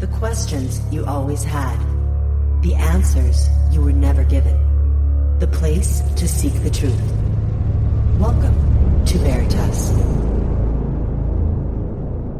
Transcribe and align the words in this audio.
The 0.00 0.06
questions 0.06 0.80
you 0.90 1.04
always 1.04 1.44
had. 1.44 1.78
The 2.62 2.74
answers 2.74 3.50
you 3.70 3.82
were 3.82 3.92
never 3.92 4.24
given. 4.24 4.56
The 5.40 5.46
place 5.46 6.00
to 6.16 6.26
seek 6.26 6.54
the 6.62 6.70
truth. 6.70 6.98
Welcome 8.18 9.04
to 9.04 9.18
Veritas. 9.18 9.90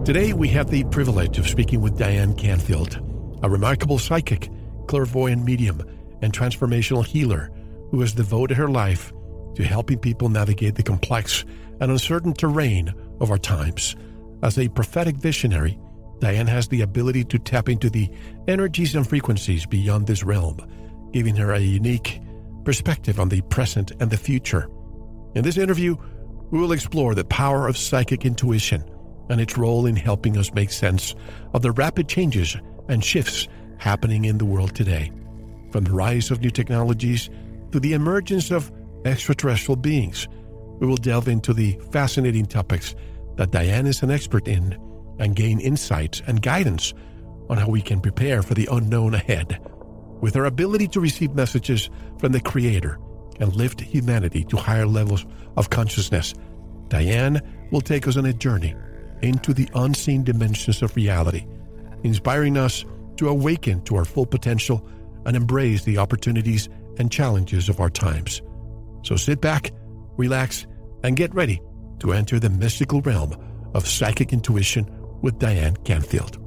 Today, 0.06 0.32
we 0.32 0.48
have 0.48 0.70
the 0.70 0.84
privilege 0.84 1.36
of 1.36 1.46
speaking 1.46 1.82
with 1.82 1.98
Diane 1.98 2.32
Canfield, 2.32 2.98
a 3.42 3.50
remarkable 3.50 3.98
psychic, 3.98 4.48
clairvoyant 4.86 5.44
medium, 5.44 5.82
and 6.22 6.32
transformational 6.32 7.04
healer 7.04 7.50
who 7.90 8.00
has 8.00 8.14
devoted 8.14 8.56
her 8.56 8.70
life 8.70 9.12
to 9.56 9.64
helping 9.64 9.98
people 9.98 10.30
navigate 10.30 10.76
the 10.76 10.82
complex 10.82 11.44
and 11.78 11.90
uncertain 11.90 12.32
terrain 12.32 12.94
of 13.20 13.30
our 13.30 13.36
times. 13.36 13.96
As 14.42 14.58
a 14.58 14.68
prophetic 14.68 15.16
visionary, 15.16 15.78
Diane 16.20 16.46
has 16.46 16.68
the 16.68 16.82
ability 16.82 17.24
to 17.24 17.38
tap 17.38 17.68
into 17.68 17.88
the 17.88 18.10
energies 18.46 18.94
and 18.94 19.08
frequencies 19.08 19.66
beyond 19.66 20.06
this 20.06 20.22
realm, 20.22 20.58
giving 21.12 21.34
her 21.36 21.52
a 21.52 21.58
unique 21.58 22.20
perspective 22.64 23.18
on 23.18 23.30
the 23.30 23.40
present 23.42 23.92
and 24.00 24.10
the 24.10 24.16
future. 24.16 24.68
In 25.34 25.42
this 25.42 25.56
interview, 25.56 25.96
we 26.50 26.58
will 26.58 26.72
explore 26.72 27.14
the 27.14 27.24
power 27.24 27.68
of 27.68 27.78
psychic 27.78 28.26
intuition 28.26 28.84
and 29.30 29.40
its 29.40 29.56
role 29.56 29.86
in 29.86 29.96
helping 29.96 30.36
us 30.36 30.52
make 30.52 30.70
sense 30.70 31.14
of 31.54 31.62
the 31.62 31.72
rapid 31.72 32.08
changes 32.08 32.56
and 32.88 33.04
shifts 33.04 33.48
happening 33.78 34.26
in 34.26 34.36
the 34.36 34.44
world 34.44 34.74
today. 34.74 35.10
From 35.70 35.84
the 35.84 35.92
rise 35.92 36.30
of 36.30 36.40
new 36.40 36.50
technologies 36.50 37.30
to 37.72 37.80
the 37.80 37.94
emergence 37.94 38.50
of 38.50 38.70
extraterrestrial 39.04 39.76
beings, 39.76 40.28
we 40.80 40.86
will 40.86 40.96
delve 40.96 41.28
into 41.28 41.54
the 41.54 41.78
fascinating 41.92 42.44
topics 42.44 42.94
that 43.36 43.52
Diane 43.52 43.86
is 43.86 44.02
an 44.02 44.10
expert 44.10 44.48
in 44.48 44.76
and 45.20 45.36
gain 45.36 45.60
insights 45.60 46.22
and 46.26 46.42
guidance 46.42 46.92
on 47.48 47.58
how 47.58 47.68
we 47.68 47.82
can 47.82 48.00
prepare 48.00 48.42
for 48.42 48.54
the 48.54 48.68
unknown 48.72 49.14
ahead. 49.14 49.60
With 50.20 50.34
her 50.34 50.46
ability 50.46 50.88
to 50.88 51.00
receive 51.00 51.34
messages 51.34 51.88
from 52.18 52.32
the 52.32 52.40
Creator 52.40 52.98
and 53.38 53.54
lift 53.54 53.80
humanity 53.80 54.44
to 54.44 54.56
higher 54.56 54.86
levels 54.86 55.24
of 55.56 55.70
consciousness, 55.70 56.34
Diane 56.88 57.40
will 57.70 57.80
take 57.80 58.08
us 58.08 58.16
on 58.16 58.26
a 58.26 58.32
journey 58.32 58.74
into 59.22 59.54
the 59.54 59.68
unseen 59.74 60.24
dimensions 60.24 60.82
of 60.82 60.96
reality, 60.96 61.46
inspiring 62.02 62.56
us 62.56 62.84
to 63.16 63.28
awaken 63.28 63.82
to 63.82 63.96
our 63.96 64.04
full 64.04 64.26
potential 64.26 64.86
and 65.26 65.36
embrace 65.36 65.84
the 65.84 65.98
opportunities 65.98 66.68
and 66.98 67.12
challenges 67.12 67.68
of 67.68 67.80
our 67.80 67.90
times. 67.90 68.42
So 69.02 69.16
sit 69.16 69.40
back, 69.40 69.72
relax, 70.16 70.66
and 71.02 71.16
get 71.16 71.34
ready 71.34 71.60
to 72.00 72.12
enter 72.12 72.38
the 72.38 72.50
mystical 72.50 73.02
realm 73.02 73.34
of 73.74 73.86
psychic 73.86 74.32
intuition 74.32 74.84
with 75.22 75.38
Diane 75.38 75.76
Canfield. 75.84 76.38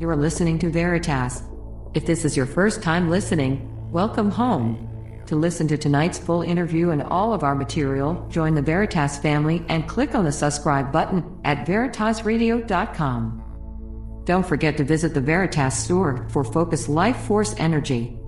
You 0.00 0.08
are 0.08 0.16
listening 0.16 0.58
to 0.60 0.70
Veritas. 0.70 1.42
If 1.94 2.06
this 2.06 2.24
is 2.24 2.36
your 2.36 2.46
first 2.46 2.82
time 2.82 3.08
listening, 3.08 3.70
welcome 3.92 4.30
home. 4.30 4.90
To 5.26 5.36
listen 5.36 5.66
to 5.68 5.78
tonight's 5.78 6.18
full 6.18 6.42
interview 6.42 6.90
and 6.90 7.02
all 7.02 7.32
of 7.32 7.42
our 7.42 7.54
material, 7.54 8.26
join 8.28 8.54
the 8.54 8.60
Veritas 8.62 9.16
family 9.18 9.64
and 9.68 9.88
click 9.88 10.14
on 10.14 10.24
the 10.24 10.32
subscribe 10.32 10.92
button 10.92 11.40
at 11.44 11.66
veritasradio.com. 11.66 13.40
Don't 14.24 14.46
forget 14.46 14.76
to 14.76 14.84
visit 14.84 15.14
the 15.14 15.20
Veritas 15.20 15.78
store 15.78 16.26
for 16.30 16.44
Focus 16.44 16.88
Life 16.88 17.16
Force 17.18 17.54
Energy. 17.58 18.18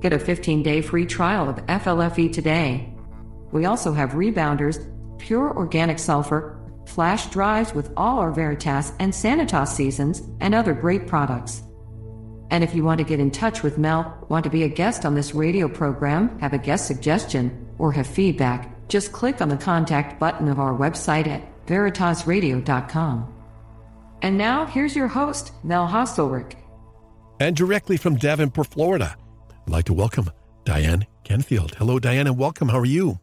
Get 0.00 0.12
a 0.12 0.18
15 0.18 0.62
day 0.62 0.80
free 0.80 1.06
trial 1.06 1.48
of 1.48 1.56
FLFE 1.66 2.32
today. 2.32 2.94
We 3.52 3.64
also 3.64 3.92
have 3.92 4.10
rebounders, 4.12 4.78
pure 5.18 5.56
organic 5.56 5.98
sulfur, 5.98 6.63
flash 6.86 7.26
drives 7.26 7.74
with 7.74 7.90
all 7.96 8.18
our 8.18 8.30
Veritas 8.30 8.92
and 8.98 9.12
Sanitas 9.12 9.68
seasons, 9.68 10.22
and 10.40 10.54
other 10.54 10.74
great 10.74 11.06
products. 11.06 11.62
And 12.50 12.62
if 12.62 12.74
you 12.74 12.84
want 12.84 12.98
to 12.98 13.04
get 13.04 13.20
in 13.20 13.30
touch 13.30 13.62
with 13.62 13.78
Mel, 13.78 14.26
want 14.28 14.44
to 14.44 14.50
be 14.50 14.62
a 14.62 14.68
guest 14.68 15.04
on 15.04 15.14
this 15.14 15.34
radio 15.34 15.68
program, 15.68 16.38
have 16.38 16.52
a 16.52 16.58
guest 16.58 16.86
suggestion, 16.86 17.66
or 17.78 17.90
have 17.92 18.06
feedback, 18.06 18.70
just 18.88 19.12
click 19.12 19.40
on 19.40 19.48
the 19.48 19.56
contact 19.56 20.20
button 20.20 20.48
of 20.48 20.60
our 20.60 20.76
website 20.76 21.26
at 21.26 21.42
veritasradio.com. 21.66 23.34
And 24.22 24.38
now, 24.38 24.66
here's 24.66 24.94
your 24.94 25.08
host, 25.08 25.52
Mel 25.64 25.86
Hostelrick. 25.86 26.54
And 27.40 27.56
directly 27.56 27.96
from 27.96 28.16
Davenport, 28.16 28.68
Florida, 28.68 29.16
I'd 29.66 29.72
like 29.72 29.84
to 29.86 29.92
welcome 29.92 30.30
Diane 30.64 31.06
Canfield. 31.24 31.74
Hello, 31.74 31.98
Diane, 31.98 32.26
and 32.26 32.38
welcome. 32.38 32.68
How 32.68 32.78
are 32.78 32.84
you? 32.84 33.18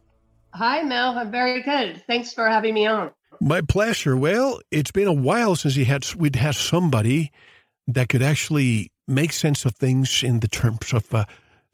Hi, 0.54 0.82
Mel. 0.82 1.18
I'm 1.18 1.30
very 1.30 1.62
good. 1.62 2.02
Thanks 2.06 2.32
for 2.32 2.48
having 2.48 2.74
me 2.74 2.86
on. 2.86 3.10
My 3.40 3.60
pleasure. 3.60 4.16
Well, 4.16 4.60
it's 4.70 4.90
been 4.90 5.08
a 5.08 5.12
while 5.12 5.56
since 5.56 5.76
we 5.76 5.84
had 5.84 6.04
we'd 6.14 6.36
had 6.36 6.54
somebody 6.54 7.32
that 7.86 8.08
could 8.08 8.22
actually 8.22 8.92
make 9.08 9.32
sense 9.32 9.64
of 9.64 9.74
things 9.74 10.22
in 10.22 10.40
the 10.40 10.48
terms 10.48 10.92
of 10.92 11.12
uh, 11.14 11.24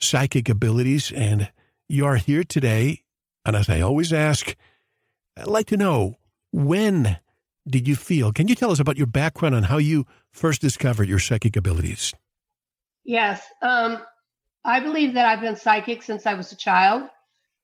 psychic 0.00 0.48
abilities, 0.48 1.12
and 1.12 1.50
you 1.88 2.06
are 2.06 2.16
here 2.16 2.44
today. 2.44 3.02
And 3.44 3.56
as 3.56 3.68
I 3.68 3.80
always 3.80 4.12
ask, 4.12 4.56
I'd 5.36 5.46
like 5.46 5.66
to 5.66 5.76
know 5.76 6.16
when 6.52 7.18
did 7.68 7.86
you 7.86 7.96
feel? 7.96 8.32
Can 8.32 8.48
you 8.48 8.54
tell 8.54 8.70
us 8.70 8.80
about 8.80 8.96
your 8.96 9.06
background 9.06 9.54
and 9.54 9.66
how 9.66 9.78
you 9.78 10.06
first 10.32 10.60
discovered 10.60 11.08
your 11.08 11.18
psychic 11.18 11.56
abilities? 11.56 12.14
Yes, 13.04 13.42
um, 13.62 13.98
I 14.64 14.80
believe 14.80 15.14
that 15.14 15.26
I've 15.26 15.40
been 15.40 15.56
psychic 15.56 16.02
since 16.02 16.26
I 16.26 16.34
was 16.34 16.52
a 16.52 16.56
child, 16.56 17.08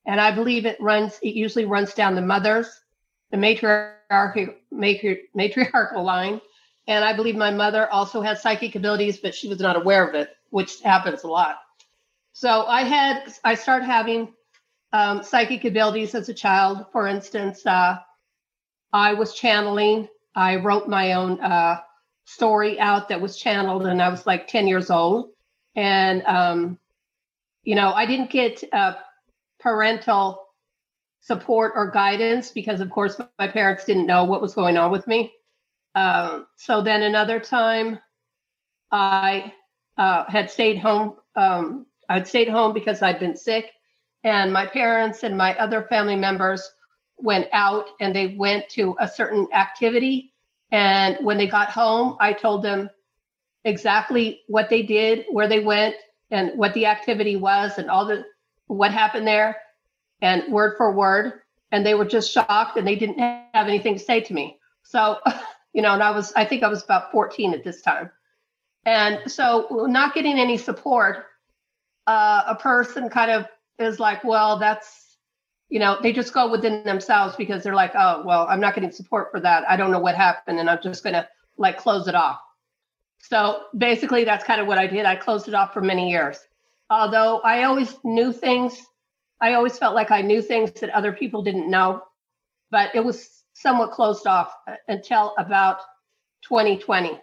and 0.06 0.21
I 0.21 0.31
believe 0.31 0.66
it 0.66 0.81
runs. 0.81 1.19
It 1.22 1.34
usually 1.34 1.65
runs 1.65 1.94
down 1.94 2.15
the 2.15 2.22
mothers 2.22 2.83
the 3.34 3.40
matriarchal, 3.40 4.54
matriarchal 4.70 6.04
line. 6.04 6.40
And 6.86 7.04
I 7.04 7.12
believe 7.14 7.34
my 7.34 7.50
mother 7.50 7.90
also 7.90 8.20
had 8.20 8.38
psychic 8.38 8.76
abilities, 8.76 9.18
but 9.18 9.34
she 9.34 9.48
was 9.48 9.58
not 9.58 9.74
aware 9.74 10.06
of 10.06 10.14
it, 10.14 10.30
which 10.50 10.80
happens 10.82 11.24
a 11.24 11.26
lot. 11.26 11.56
So 12.32 12.64
I 12.66 12.82
had, 12.84 13.32
I 13.42 13.56
started 13.56 13.86
having 13.86 14.32
um, 14.92 15.24
psychic 15.24 15.64
abilities 15.64 16.14
as 16.14 16.28
a 16.28 16.34
child. 16.34 16.86
For 16.92 17.08
instance, 17.08 17.66
uh, 17.66 17.96
I 18.92 19.14
was 19.14 19.34
channeling. 19.34 20.06
I 20.36 20.56
wrote 20.56 20.88
my 20.88 21.14
own 21.14 21.40
uh, 21.40 21.80
story 22.26 22.78
out 22.78 23.08
that 23.08 23.20
was 23.20 23.36
channeled, 23.36 23.86
and 23.86 24.00
I 24.00 24.10
was 24.10 24.26
like 24.28 24.46
10 24.46 24.68
years 24.68 24.90
old. 24.90 25.30
And, 25.74 26.22
um, 26.26 26.78
you 27.64 27.74
know, 27.74 27.92
I 27.94 28.06
didn't 28.06 28.30
get 28.30 28.62
uh, 28.72 28.94
parental 29.58 30.44
support 31.24 31.72
or 31.74 31.90
guidance 31.90 32.50
because, 32.50 32.80
of 32.80 32.90
course, 32.90 33.18
my 33.38 33.48
parents 33.48 33.86
didn't 33.86 34.06
know 34.06 34.24
what 34.24 34.42
was 34.42 34.54
going 34.54 34.76
on 34.76 34.90
with 34.90 35.06
me. 35.06 35.32
Um, 35.94 36.46
so 36.56 36.82
then 36.82 37.02
another 37.02 37.40
time, 37.40 37.98
I 38.90 39.54
uh, 39.96 40.24
had 40.28 40.50
stayed 40.50 40.78
home. 40.78 41.14
Um, 41.34 41.86
I'd 42.10 42.28
stayed 42.28 42.48
home 42.48 42.74
because 42.74 43.00
I'd 43.00 43.18
been 43.18 43.36
sick, 43.36 43.70
and 44.22 44.52
my 44.52 44.66
parents 44.66 45.22
and 45.22 45.36
my 45.36 45.56
other 45.56 45.84
family 45.84 46.16
members 46.16 46.70
went 47.16 47.48
out 47.52 47.86
and 48.00 48.14
they 48.14 48.36
went 48.36 48.68
to 48.70 48.94
a 49.00 49.08
certain 49.08 49.46
activity. 49.54 50.34
And 50.72 51.16
when 51.24 51.38
they 51.38 51.46
got 51.46 51.70
home, 51.70 52.16
I 52.20 52.34
told 52.34 52.62
them 52.62 52.90
exactly 53.64 54.42
what 54.48 54.68
they 54.68 54.82
did, 54.82 55.24
where 55.30 55.48
they 55.48 55.60
went, 55.60 55.94
and 56.30 56.58
what 56.58 56.74
the 56.74 56.84
activity 56.84 57.36
was, 57.36 57.78
and 57.78 57.88
all 57.88 58.04
the 58.04 58.24
what 58.66 58.92
happened 58.92 59.26
there 59.26 59.56
and 60.24 60.50
word 60.50 60.76
for 60.78 60.90
word. 60.90 61.34
And 61.70 61.84
they 61.84 61.94
were 61.94 62.06
just 62.06 62.30
shocked 62.30 62.78
and 62.78 62.86
they 62.86 62.96
didn't 62.96 63.18
have 63.18 63.68
anything 63.68 63.94
to 63.94 64.00
say 64.00 64.20
to 64.22 64.32
me. 64.32 64.58
So, 64.82 65.18
you 65.74 65.82
know, 65.82 65.92
and 65.92 66.02
I 66.02 66.12
was, 66.12 66.32
I 66.34 66.46
think 66.46 66.62
I 66.62 66.68
was 66.68 66.82
about 66.82 67.12
14 67.12 67.52
at 67.52 67.62
this 67.62 67.82
time. 67.82 68.10
And 68.86 69.30
so, 69.30 69.86
not 69.88 70.14
getting 70.14 70.38
any 70.38 70.56
support, 70.56 71.26
uh, 72.06 72.42
a 72.48 72.54
person 72.54 73.08
kind 73.08 73.30
of 73.30 73.46
is 73.78 73.98
like, 73.98 74.24
well, 74.24 74.58
that's, 74.58 75.16
you 75.68 75.78
know, 75.78 75.98
they 76.02 76.12
just 76.12 76.32
go 76.32 76.50
within 76.50 76.84
themselves 76.84 77.34
because 77.36 77.62
they're 77.62 77.74
like, 77.74 77.92
oh, 77.94 78.22
well, 78.24 78.46
I'm 78.48 78.60
not 78.60 78.74
getting 78.74 78.92
support 78.92 79.30
for 79.30 79.40
that. 79.40 79.64
I 79.68 79.76
don't 79.76 79.90
know 79.90 80.00
what 80.00 80.14
happened. 80.14 80.60
And 80.60 80.70
I'm 80.70 80.80
just 80.82 81.02
going 81.02 81.14
to 81.14 81.28
like 81.56 81.78
close 81.78 82.08
it 82.08 82.14
off. 82.14 82.38
So 83.19 83.62
basically, 83.76 84.25
that's 84.25 84.44
kind 84.44 84.60
of 84.60 84.66
what 84.66 84.78
I 84.78 84.87
did. 84.87 85.06
I 85.06 85.16
closed 85.16 85.49
it 85.49 85.54
off 85.54 85.72
for 85.72 85.81
many 85.81 86.10
years. 86.10 86.38
Although 86.90 87.40
I 87.40 87.64
always 87.64 87.94
knew 88.04 88.32
things 88.32 88.81
I 89.40 89.54
always 89.54 89.78
felt 89.78 89.94
like 89.94 90.10
I 90.10 90.22
knew 90.22 90.40
things 90.40 90.72
that 90.81 90.90
other 90.90 91.12
people 91.12 91.42
didn't 91.42 91.70
know, 91.70 92.02
but 92.70 92.94
it 92.94 93.04
was 93.04 93.42
somewhat 93.54 93.92
closed 93.92 94.26
off 94.26 94.54
uh, 94.69 94.75
until 94.88 95.34
about 95.38 95.78
2020. 96.42 97.20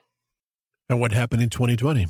And 0.90 1.00
what 1.00 1.12
happened 1.12 1.42
in 1.42 1.50
2020? 1.50 2.08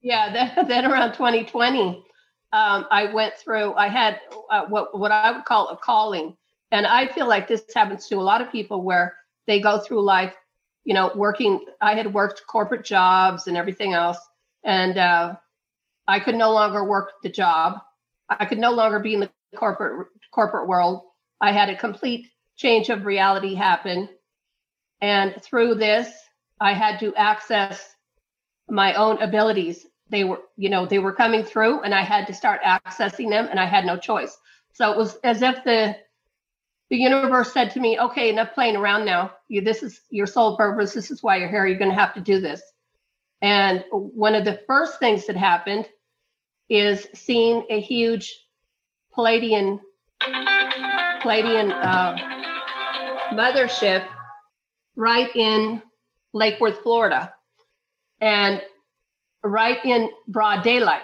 Yeah, 0.00 0.32
then, 0.56 0.68
then 0.68 0.86
around 0.86 1.12
2020, 1.12 2.04
um, 2.52 2.86
I 2.90 3.12
went 3.12 3.34
through, 3.34 3.74
I 3.74 3.88
had 3.88 4.20
uh, 4.50 4.66
what, 4.66 4.98
what 4.98 5.10
I 5.10 5.32
would 5.32 5.44
call 5.44 5.68
a 5.68 5.76
calling. 5.76 6.36
And 6.70 6.86
I 6.86 7.08
feel 7.08 7.28
like 7.28 7.48
this 7.48 7.64
happens 7.74 8.06
to 8.08 8.16
a 8.16 8.22
lot 8.22 8.40
of 8.40 8.50
people 8.50 8.82
where 8.82 9.16
they 9.46 9.60
go 9.60 9.78
through 9.78 10.02
life, 10.02 10.34
you 10.84 10.94
know, 10.94 11.10
working. 11.14 11.64
I 11.80 11.94
had 11.94 12.12
worked 12.12 12.42
corporate 12.46 12.84
jobs 12.84 13.46
and 13.46 13.56
everything 13.56 13.92
else. 13.92 14.18
And 14.64 14.98
uh, 14.98 15.36
I 16.06 16.20
could 16.20 16.34
no 16.34 16.52
longer 16.52 16.84
work 16.84 17.12
the 17.22 17.28
job. 17.28 17.80
I 18.28 18.44
could 18.46 18.58
no 18.58 18.72
longer 18.72 18.98
be 18.98 19.14
in 19.14 19.20
the 19.20 19.30
corporate 19.56 20.08
corporate 20.32 20.68
world. 20.68 21.02
I 21.40 21.52
had 21.52 21.70
a 21.70 21.76
complete 21.76 22.26
change 22.56 22.88
of 22.88 23.06
reality 23.06 23.54
happen. 23.54 24.08
And 25.00 25.34
through 25.42 25.76
this, 25.76 26.10
I 26.60 26.72
had 26.72 27.00
to 27.00 27.14
access 27.14 27.94
my 28.68 28.94
own 28.94 29.20
abilities. 29.20 29.86
They 30.08 30.24
were, 30.24 30.40
you 30.56 30.70
know, 30.70 30.86
they 30.86 30.98
were 30.98 31.12
coming 31.12 31.44
through 31.44 31.82
and 31.82 31.94
I 31.94 32.02
had 32.02 32.26
to 32.28 32.34
start 32.34 32.62
accessing 32.62 33.30
them 33.30 33.48
and 33.50 33.58
I 33.58 33.66
had 33.66 33.84
no 33.84 33.96
choice. 33.96 34.36
So 34.72 34.90
it 34.92 34.96
was 34.96 35.16
as 35.24 35.42
if 35.42 35.64
the 35.64 35.96
the 36.90 36.96
universe 36.96 37.52
said 37.52 37.70
to 37.72 37.80
me, 37.80 37.98
okay, 37.98 38.28
enough 38.28 38.54
playing 38.54 38.76
around 38.76 39.04
now. 39.04 39.32
You 39.48 39.62
this 39.62 39.82
is 39.82 40.00
your 40.10 40.26
sole 40.26 40.56
purpose. 40.56 40.92
This 40.92 41.10
is 41.10 41.22
why 41.22 41.36
you're 41.36 41.48
here. 41.48 41.66
You're 41.66 41.78
gonna 41.78 41.94
have 41.94 42.14
to 42.14 42.20
do 42.20 42.40
this. 42.40 42.62
And 43.42 43.84
one 43.90 44.34
of 44.34 44.44
the 44.44 44.60
first 44.66 44.98
things 44.98 45.26
that 45.26 45.36
happened 45.36 45.88
is 46.68 47.06
seeing 47.14 47.66
a 47.68 47.80
huge 47.80 48.43
Pleiadian 49.16 49.80
Pleiadian 51.22 51.70
uh, 51.70 52.16
mothership 53.32 54.06
right 54.96 55.34
in 55.34 55.82
Lake 56.32 56.60
Worth, 56.60 56.80
Florida, 56.82 57.32
and 58.20 58.62
right 59.42 59.82
in 59.84 60.10
broad 60.28 60.62
daylight. 60.62 61.02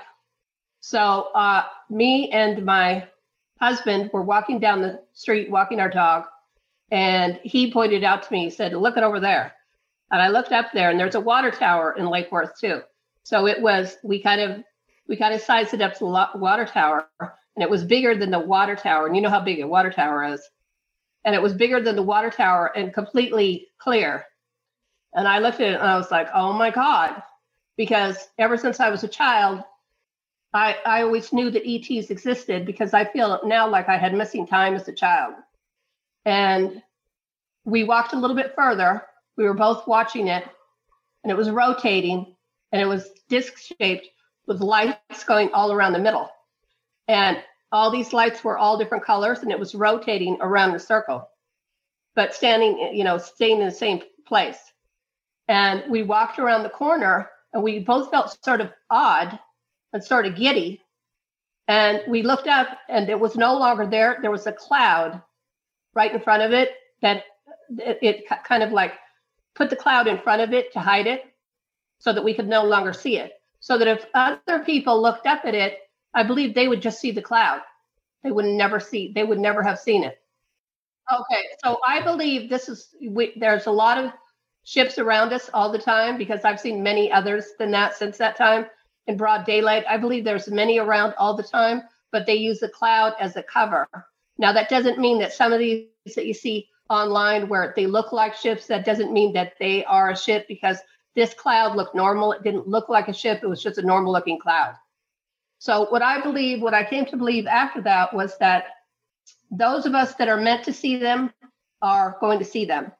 So 0.80 1.28
uh, 1.34 1.64
me 1.88 2.30
and 2.30 2.64
my 2.64 3.06
husband 3.60 4.10
were 4.12 4.22
walking 4.22 4.58
down 4.58 4.80
the 4.80 5.02
street, 5.12 5.50
walking 5.50 5.80
our 5.80 5.90
dog, 5.90 6.24
and 6.90 7.38
he 7.42 7.72
pointed 7.72 8.02
out 8.02 8.22
to 8.24 8.32
me, 8.32 8.44
he 8.44 8.50
said, 8.50 8.72
Look 8.72 8.96
it 8.96 9.02
over 9.02 9.20
there. 9.20 9.54
And 10.10 10.20
I 10.20 10.28
looked 10.28 10.52
up 10.52 10.72
there, 10.72 10.90
and 10.90 10.98
there's 10.98 11.14
a 11.14 11.20
water 11.20 11.50
tower 11.50 11.94
in 11.96 12.06
Lake 12.06 12.32
Worth 12.32 12.58
too. 12.58 12.80
So 13.22 13.46
it 13.46 13.60
was, 13.60 13.96
we 14.02 14.20
kind 14.20 14.40
of, 14.40 14.64
we 15.06 15.16
kind 15.16 15.34
of 15.34 15.40
sized 15.40 15.74
it 15.74 15.82
up 15.82 15.94
to 15.94 16.00
the 16.00 16.38
water 16.38 16.64
tower, 16.64 17.08
and 17.60 17.66
it 17.66 17.70
was 17.70 17.84
bigger 17.84 18.16
than 18.16 18.30
the 18.30 18.40
water 18.40 18.74
tower. 18.74 19.06
And 19.06 19.14
you 19.14 19.20
know 19.20 19.28
how 19.28 19.42
big 19.42 19.60
a 19.60 19.68
water 19.68 19.92
tower 19.92 20.24
is. 20.24 20.40
And 21.26 21.34
it 21.34 21.42
was 21.42 21.52
bigger 21.52 21.78
than 21.78 21.94
the 21.94 22.02
water 22.02 22.30
tower 22.30 22.72
and 22.74 22.94
completely 22.94 23.68
clear. 23.76 24.24
And 25.12 25.28
I 25.28 25.40
looked 25.40 25.60
at 25.60 25.72
it 25.72 25.74
and 25.74 25.86
I 25.86 25.98
was 25.98 26.10
like, 26.10 26.28
oh 26.32 26.54
my 26.54 26.70
God. 26.70 27.22
Because 27.76 28.16
ever 28.38 28.56
since 28.56 28.80
I 28.80 28.88
was 28.88 29.04
a 29.04 29.08
child, 29.08 29.62
I, 30.54 30.78
I 30.86 31.02
always 31.02 31.34
knew 31.34 31.50
that 31.50 31.68
ETs 31.68 32.08
existed 32.08 32.64
because 32.64 32.94
I 32.94 33.04
feel 33.04 33.38
now 33.44 33.68
like 33.68 33.90
I 33.90 33.98
had 33.98 34.14
missing 34.14 34.46
time 34.46 34.74
as 34.74 34.88
a 34.88 34.94
child. 34.94 35.34
And 36.24 36.82
we 37.66 37.84
walked 37.84 38.14
a 38.14 38.18
little 38.18 38.36
bit 38.36 38.54
further. 38.56 39.02
We 39.36 39.44
were 39.44 39.52
both 39.52 39.86
watching 39.86 40.28
it, 40.28 40.44
and 41.24 41.30
it 41.30 41.36
was 41.36 41.50
rotating, 41.50 42.34
and 42.72 42.80
it 42.80 42.86
was 42.86 43.10
disc 43.28 43.58
shaped 43.58 44.08
with 44.46 44.60
lights 44.60 45.24
going 45.24 45.52
all 45.52 45.72
around 45.72 45.92
the 45.92 45.98
middle. 45.98 46.30
And 47.06 47.42
all 47.72 47.90
these 47.90 48.12
lights 48.12 48.42
were 48.42 48.58
all 48.58 48.78
different 48.78 49.04
colors, 49.04 49.40
and 49.40 49.50
it 49.50 49.58
was 49.58 49.74
rotating 49.74 50.38
around 50.40 50.72
the 50.72 50.78
circle, 50.78 51.28
but 52.14 52.34
standing, 52.34 52.92
you 52.94 53.04
know, 53.04 53.18
staying 53.18 53.60
in 53.60 53.66
the 53.66 53.72
same 53.72 54.02
place. 54.26 54.58
And 55.48 55.84
we 55.90 56.02
walked 56.02 56.38
around 56.38 56.62
the 56.62 56.70
corner, 56.70 57.30
and 57.52 57.62
we 57.62 57.80
both 57.80 58.10
felt 58.10 58.36
sort 58.44 58.60
of 58.60 58.70
odd 58.88 59.38
and 59.92 60.02
sort 60.02 60.26
of 60.26 60.36
giddy. 60.36 60.80
And 61.68 62.02
we 62.08 62.22
looked 62.22 62.48
up 62.48 62.78
and 62.88 63.08
it 63.08 63.18
was 63.18 63.36
no 63.36 63.56
longer 63.56 63.86
there. 63.86 64.18
There 64.20 64.30
was 64.30 64.46
a 64.46 64.52
cloud 64.52 65.22
right 65.94 66.12
in 66.12 66.20
front 66.20 66.42
of 66.42 66.52
it 66.52 66.70
that 67.02 67.24
it, 67.78 67.98
it 68.02 68.24
kind 68.44 68.62
of 68.62 68.72
like 68.72 68.94
put 69.54 69.70
the 69.70 69.76
cloud 69.76 70.06
in 70.06 70.18
front 70.18 70.42
of 70.42 70.52
it 70.52 70.72
to 70.72 70.80
hide 70.80 71.06
it 71.06 71.24
so 71.98 72.12
that 72.12 72.24
we 72.24 72.34
could 72.34 72.48
no 72.48 72.64
longer 72.64 72.92
see 72.92 73.18
it. 73.18 73.32
So 73.60 73.78
that 73.78 73.88
if 73.88 74.06
other 74.14 74.64
people 74.64 75.00
looked 75.00 75.26
up 75.26 75.44
at 75.44 75.54
it, 75.54 75.78
I 76.14 76.22
believe 76.22 76.54
they 76.54 76.68
would 76.68 76.82
just 76.82 77.00
see 77.00 77.10
the 77.10 77.22
cloud. 77.22 77.60
They 78.22 78.30
would 78.30 78.44
never 78.44 78.80
see, 78.80 79.12
they 79.14 79.24
would 79.24 79.38
never 79.38 79.62
have 79.62 79.78
seen 79.78 80.04
it. 80.04 80.18
Okay, 81.12 81.44
so 81.64 81.78
I 81.86 82.02
believe 82.02 82.48
this 82.48 82.68
is, 82.68 82.94
we, 83.08 83.32
there's 83.36 83.66
a 83.66 83.70
lot 83.70 83.98
of 83.98 84.12
ships 84.64 84.98
around 84.98 85.32
us 85.32 85.50
all 85.52 85.72
the 85.72 85.78
time 85.78 86.18
because 86.18 86.44
I've 86.44 86.60
seen 86.60 86.82
many 86.82 87.10
others 87.10 87.46
than 87.58 87.70
that 87.72 87.96
since 87.96 88.18
that 88.18 88.36
time 88.36 88.66
in 89.06 89.16
broad 89.16 89.44
daylight. 89.44 89.84
I 89.88 89.96
believe 89.96 90.24
there's 90.24 90.48
many 90.48 90.78
around 90.78 91.14
all 91.18 91.36
the 91.36 91.42
time, 91.42 91.82
but 92.12 92.26
they 92.26 92.34
use 92.34 92.60
the 92.60 92.68
cloud 92.68 93.14
as 93.18 93.36
a 93.36 93.42
cover. 93.42 93.88
Now, 94.38 94.52
that 94.52 94.68
doesn't 94.68 94.98
mean 94.98 95.18
that 95.18 95.32
some 95.32 95.52
of 95.52 95.58
these 95.58 95.88
that 96.14 96.26
you 96.26 96.34
see 96.34 96.68
online 96.88 97.48
where 97.48 97.72
they 97.76 97.86
look 97.86 98.12
like 98.12 98.34
ships, 98.34 98.66
that 98.66 98.84
doesn't 98.84 99.12
mean 99.12 99.32
that 99.32 99.54
they 99.58 99.84
are 99.84 100.10
a 100.10 100.16
ship 100.16 100.46
because 100.48 100.78
this 101.14 101.34
cloud 101.34 101.76
looked 101.76 101.94
normal. 101.94 102.32
It 102.32 102.42
didn't 102.42 102.68
look 102.68 102.88
like 102.88 103.08
a 103.08 103.12
ship, 103.12 103.40
it 103.42 103.48
was 103.48 103.62
just 103.62 103.78
a 103.78 103.82
normal 103.82 104.12
looking 104.12 104.38
cloud. 104.38 104.74
So, 105.60 105.86
what 105.86 106.02
I 106.02 106.20
believe, 106.20 106.60
what 106.60 106.74
I 106.74 106.84
came 106.84 107.06
to 107.06 107.16
believe 107.16 107.46
after 107.46 107.80
that 107.82 108.12
was 108.12 108.36
that 108.38 108.64
those 109.50 109.86
of 109.86 109.94
us 109.94 110.14
that 110.14 110.28
are 110.28 110.40
meant 110.40 110.64
to 110.64 110.72
see 110.72 110.96
them 110.96 111.32
are 111.80 112.16
going 112.20 112.40
to 112.40 112.44
see 112.44 112.64
them. 112.64 112.90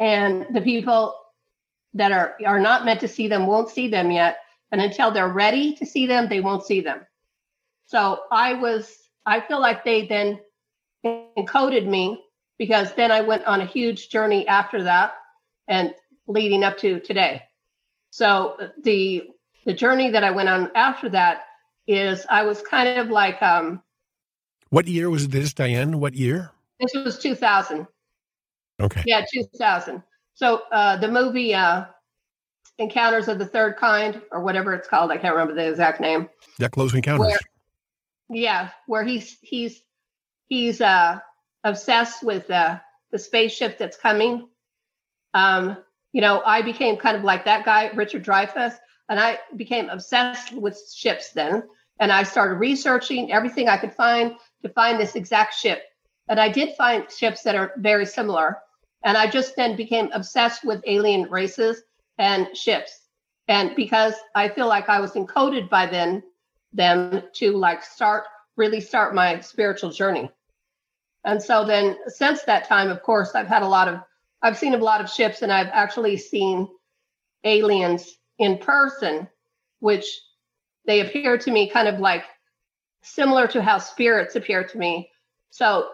And 0.00 0.46
the 0.52 0.60
people 0.60 1.14
that 1.94 2.10
are, 2.10 2.36
are 2.44 2.58
not 2.58 2.84
meant 2.84 3.00
to 3.00 3.08
see 3.08 3.28
them 3.28 3.46
won't 3.46 3.70
see 3.70 3.88
them 3.88 4.10
yet 4.10 4.38
and 4.70 4.80
until 4.80 5.10
they're 5.10 5.28
ready 5.28 5.74
to 5.74 5.86
see 5.86 6.06
them, 6.06 6.28
they 6.28 6.40
won't 6.40 6.64
see 6.64 6.80
them. 6.80 7.06
So 7.86 8.20
I 8.30 8.54
was, 8.54 8.94
I 9.24 9.40
feel 9.40 9.60
like 9.60 9.84
they 9.84 10.06
then 10.06 10.40
encoded 11.04 11.86
me 11.86 12.22
because 12.58 12.92
then 12.94 13.10
I 13.10 13.22
went 13.22 13.44
on 13.44 13.60
a 13.60 13.66
huge 13.66 14.10
journey 14.10 14.46
after 14.46 14.82
that 14.84 15.14
and 15.66 15.94
leading 16.26 16.64
up 16.64 16.78
to 16.78 17.00
today. 17.00 17.42
So 18.10 18.56
the 18.82 19.24
the 19.64 19.74
journey 19.74 20.10
that 20.10 20.24
I 20.24 20.30
went 20.30 20.48
on 20.48 20.70
after 20.74 21.10
that 21.10 21.42
is 21.88 22.24
I 22.30 22.44
was 22.44 22.62
kind 22.62 23.00
of 23.00 23.08
like 23.08 23.42
um 23.42 23.82
What 24.70 24.86
year 24.86 25.10
was 25.10 25.28
this, 25.28 25.52
Diane? 25.52 25.98
What 25.98 26.14
year? 26.14 26.52
This 26.78 26.92
was 26.94 27.18
2000. 27.18 27.86
Okay. 28.80 29.02
Yeah, 29.06 29.24
2000. 29.32 30.02
So 30.34 30.62
uh 30.70 30.96
the 30.98 31.08
movie 31.08 31.54
uh 31.54 31.86
Encounters 32.78 33.26
of 33.26 33.40
the 33.40 33.46
Third 33.46 33.76
Kind, 33.76 34.22
or 34.30 34.40
whatever 34.40 34.72
it's 34.72 34.86
called. 34.86 35.10
I 35.10 35.16
can't 35.16 35.34
remember 35.34 35.54
the 35.54 35.68
exact 35.68 36.00
name. 36.00 36.28
Yeah, 36.60 36.68
Close 36.68 36.94
Encounters. 36.94 37.26
Where, 37.26 37.38
yeah, 38.30 38.70
where 38.86 39.02
he's 39.02 39.36
he's 39.42 39.82
he's 40.46 40.80
uh, 40.80 41.18
obsessed 41.64 42.22
with 42.22 42.48
uh, 42.50 42.78
the 43.10 43.18
spaceship 43.18 43.78
that's 43.78 43.96
coming. 43.96 44.48
Um, 45.34 45.76
you 46.12 46.20
know, 46.20 46.40
I 46.46 46.62
became 46.62 46.96
kind 46.96 47.16
of 47.16 47.24
like 47.24 47.44
that 47.46 47.64
guy, 47.64 47.90
Richard 47.94 48.24
Dreyfuss, 48.24 48.76
and 49.08 49.18
I 49.18 49.38
became 49.56 49.88
obsessed 49.88 50.52
with 50.52 50.80
ships 50.94 51.32
then. 51.32 51.64
And 52.00 52.12
I 52.12 52.22
started 52.22 52.54
researching 52.54 53.32
everything 53.32 53.68
I 53.68 53.76
could 53.76 53.92
find 53.92 54.36
to 54.62 54.68
find 54.68 54.98
this 54.98 55.16
exact 55.16 55.54
ship. 55.54 55.82
And 56.28 56.38
I 56.38 56.48
did 56.48 56.76
find 56.76 57.10
ships 57.10 57.42
that 57.42 57.56
are 57.56 57.72
very 57.78 58.06
similar. 58.06 58.58
And 59.04 59.16
I 59.16 59.28
just 59.28 59.56
then 59.56 59.76
became 59.76 60.10
obsessed 60.12 60.64
with 60.64 60.82
alien 60.86 61.30
races 61.30 61.82
and 62.18 62.48
ships. 62.56 63.00
And 63.48 63.74
because 63.74 64.14
I 64.34 64.48
feel 64.48 64.68
like 64.68 64.88
I 64.88 65.00
was 65.00 65.12
encoded 65.12 65.70
by 65.70 65.86
then 65.86 66.22
them 66.72 67.22
to 67.34 67.56
like 67.56 67.82
start 67.82 68.24
really 68.56 68.80
start 68.80 69.14
my 69.14 69.40
spiritual 69.40 69.90
journey. 69.90 70.30
And 71.24 71.42
so 71.42 71.64
then 71.64 71.96
since 72.08 72.42
that 72.42 72.68
time, 72.68 72.90
of 72.90 73.02
course, 73.02 73.34
I've 73.34 73.46
had 73.46 73.62
a 73.62 73.68
lot 73.68 73.88
of 73.88 74.00
I've 74.42 74.58
seen 74.58 74.74
a 74.74 74.78
lot 74.78 75.00
of 75.00 75.10
ships 75.10 75.42
and 75.42 75.52
I've 75.52 75.70
actually 75.72 76.16
seen 76.16 76.68
aliens 77.44 78.18
in 78.38 78.58
person, 78.58 79.28
which 79.80 80.06
they 80.88 81.00
appear 81.00 81.36
to 81.36 81.50
me 81.50 81.68
kind 81.68 81.86
of 81.86 82.00
like 82.00 82.24
similar 83.02 83.46
to 83.46 83.62
how 83.62 83.78
spirits 83.78 84.34
appear 84.34 84.64
to 84.64 84.78
me. 84.78 85.10
So 85.50 85.90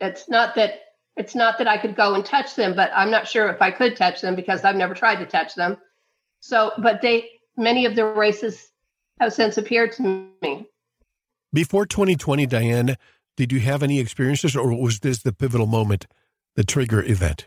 it's 0.00 0.28
not 0.28 0.56
that 0.56 0.80
it's 1.16 1.34
not 1.34 1.58
that 1.58 1.68
I 1.68 1.78
could 1.78 1.96
go 1.96 2.14
and 2.14 2.24
touch 2.24 2.56
them, 2.56 2.74
but 2.74 2.90
I'm 2.94 3.10
not 3.10 3.26
sure 3.26 3.48
if 3.48 3.62
I 3.62 3.70
could 3.70 3.96
touch 3.96 4.20
them 4.20 4.34
because 4.34 4.64
I've 4.64 4.76
never 4.76 4.94
tried 4.94 5.16
to 5.20 5.26
touch 5.26 5.54
them. 5.54 5.78
So, 6.40 6.72
but 6.76 7.00
they, 7.00 7.30
many 7.56 7.86
of 7.86 7.96
the 7.96 8.04
races 8.04 8.70
have 9.18 9.32
since 9.32 9.56
appeared 9.56 9.92
to 9.92 10.28
me. 10.42 10.66
Before 11.54 11.86
2020, 11.86 12.44
Diane, 12.46 12.96
did 13.38 13.50
you 13.50 13.60
have 13.60 13.82
any 13.82 13.98
experiences 13.98 14.54
or 14.54 14.78
was 14.78 15.00
this 15.00 15.22
the 15.22 15.32
pivotal 15.32 15.66
moment, 15.66 16.06
the 16.54 16.64
trigger 16.64 17.02
event? 17.02 17.46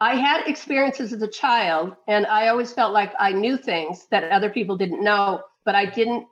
I 0.00 0.14
had 0.14 0.46
experiences 0.46 1.12
as 1.12 1.22
a 1.22 1.28
child 1.28 1.96
and 2.06 2.26
I 2.26 2.46
always 2.46 2.72
felt 2.72 2.92
like 2.92 3.12
I 3.18 3.32
knew 3.32 3.56
things 3.56 4.06
that 4.12 4.30
other 4.30 4.50
people 4.50 4.76
didn't 4.76 5.02
know, 5.02 5.42
but 5.68 5.74
I 5.74 5.84
didn't 5.84 6.26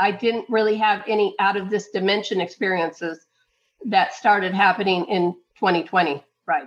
I 0.00 0.10
didn't 0.10 0.46
really 0.48 0.76
have 0.78 1.04
any 1.06 1.36
out 1.38 1.56
of 1.56 1.70
this 1.70 1.90
dimension 1.90 2.40
experiences 2.40 3.24
that 3.84 4.14
started 4.14 4.52
happening 4.52 5.04
in 5.04 5.34
2020, 5.60 6.24
right. 6.44 6.66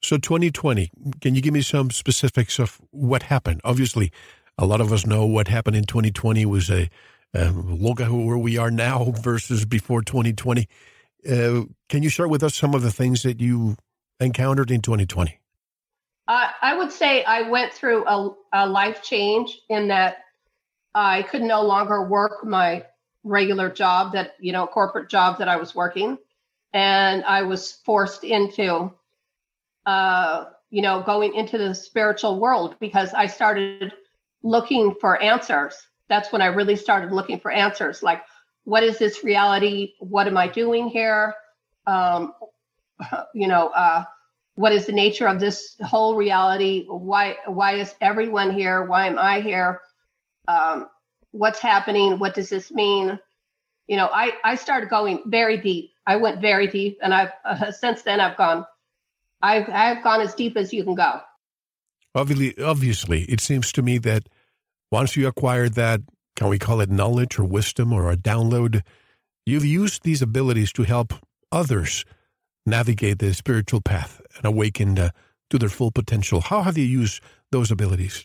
So 0.00 0.16
2020, 0.16 0.92
can 1.20 1.34
you 1.34 1.42
give 1.42 1.52
me 1.52 1.62
some 1.62 1.90
specifics 1.90 2.60
of 2.60 2.80
what 2.92 3.24
happened? 3.24 3.62
Obviously, 3.64 4.12
a 4.58 4.64
lot 4.64 4.80
of 4.80 4.92
us 4.92 5.06
know 5.06 5.26
what 5.26 5.48
happened 5.48 5.74
in 5.74 5.86
2020 5.86 6.46
was 6.46 6.70
a 6.70 6.88
um, 7.34 7.80
look 7.82 8.00
at 8.00 8.12
where 8.12 8.38
we 8.38 8.56
are 8.56 8.70
now 8.70 9.12
versus 9.20 9.64
before 9.64 10.02
2020. 10.02 10.68
Uh, 11.28 11.62
can 11.88 12.04
you 12.04 12.10
share 12.10 12.28
with 12.28 12.44
us 12.44 12.54
some 12.54 12.76
of 12.76 12.82
the 12.82 12.92
things 12.92 13.24
that 13.24 13.40
you 13.40 13.76
encountered 14.20 14.70
in 14.70 14.82
2020? 14.82 15.40
Uh, 16.28 16.46
I 16.62 16.76
would 16.76 16.92
say 16.92 17.24
I 17.24 17.48
went 17.50 17.72
through 17.72 18.06
a, 18.06 18.34
a 18.52 18.68
life 18.68 19.02
change 19.02 19.58
in 19.68 19.88
that 19.88 20.18
I 20.94 21.22
could 21.22 21.42
no 21.42 21.62
longer 21.62 22.06
work 22.06 22.44
my 22.44 22.84
regular 23.24 23.70
job 23.70 24.12
that, 24.12 24.34
you 24.38 24.52
know, 24.52 24.66
corporate 24.66 25.08
job 25.08 25.38
that 25.38 25.48
I 25.48 25.56
was 25.56 25.74
working 25.74 26.18
and 26.72 27.24
I 27.24 27.42
was 27.42 27.72
forced 27.84 28.24
into, 28.24 28.92
uh, 29.86 30.44
you 30.70 30.82
know, 30.82 31.02
going 31.02 31.34
into 31.34 31.56
the 31.58 31.74
spiritual 31.74 32.38
world 32.38 32.76
because 32.80 33.14
I 33.14 33.26
started 33.26 33.92
looking 34.42 34.94
for 35.00 35.20
answers. 35.20 35.74
That's 36.08 36.30
when 36.32 36.42
I 36.42 36.46
really 36.46 36.76
started 36.76 37.12
looking 37.12 37.40
for 37.40 37.50
answers. 37.50 38.02
Like, 38.02 38.22
what 38.64 38.82
is 38.82 38.98
this 38.98 39.24
reality? 39.24 39.94
What 40.00 40.26
am 40.26 40.36
I 40.36 40.48
doing 40.48 40.88
here? 40.88 41.34
Um, 41.86 42.34
you 43.34 43.48
know, 43.48 43.68
uh, 43.68 44.04
what 44.56 44.72
is 44.72 44.86
the 44.86 44.92
nature 44.92 45.26
of 45.26 45.40
this 45.40 45.76
whole 45.80 46.14
reality? 46.14 46.86
Why 46.88 47.36
why 47.46 47.74
is 47.74 47.94
everyone 48.00 48.52
here? 48.52 48.84
Why 48.84 49.06
am 49.06 49.18
I 49.18 49.40
here? 49.40 49.80
Um, 50.48 50.88
what's 51.30 51.58
happening? 51.58 52.18
What 52.18 52.34
does 52.34 52.48
this 52.48 52.70
mean? 52.70 53.18
You 53.86 53.96
know, 53.96 54.08
I 54.12 54.32
I 54.44 54.54
started 54.54 54.88
going 54.88 55.22
very 55.26 55.58
deep. 55.58 55.90
I 56.06 56.16
went 56.16 56.40
very 56.40 56.66
deep, 56.66 56.98
and 57.02 57.12
I've 57.12 57.32
uh, 57.44 57.70
since 57.82 58.02
then 58.02 58.20
I've 58.20 58.36
gone. 58.36 58.66
I've 59.42 59.68
I've 59.68 60.02
gone 60.02 60.20
as 60.20 60.34
deep 60.34 60.56
as 60.56 60.72
you 60.72 60.84
can 60.84 60.94
go. 60.94 61.20
Obviously, 62.14 62.62
obviously, 62.62 63.22
it 63.24 63.40
seems 63.40 63.72
to 63.72 63.82
me 63.82 63.98
that 63.98 64.28
once 64.92 65.16
you 65.16 65.26
acquire 65.26 65.68
that, 65.68 66.00
can 66.36 66.48
we 66.48 66.58
call 66.58 66.80
it 66.80 66.90
knowledge 66.90 67.38
or 67.38 67.44
wisdom 67.44 67.92
or 67.92 68.10
a 68.10 68.16
download, 68.16 68.82
you've 69.44 69.64
used 69.64 70.04
these 70.04 70.22
abilities 70.22 70.72
to 70.74 70.84
help 70.84 71.12
others 71.50 72.04
navigate 72.64 73.18
the 73.18 73.34
spiritual 73.34 73.80
path 73.80 74.20
and 74.36 74.44
awaken 74.44 74.98
uh, 74.98 75.10
to 75.50 75.58
their 75.58 75.68
full 75.68 75.90
potential. 75.90 76.40
How 76.40 76.62
have 76.62 76.78
you 76.78 76.84
used 76.84 77.20
those 77.50 77.70
abilities? 77.70 78.24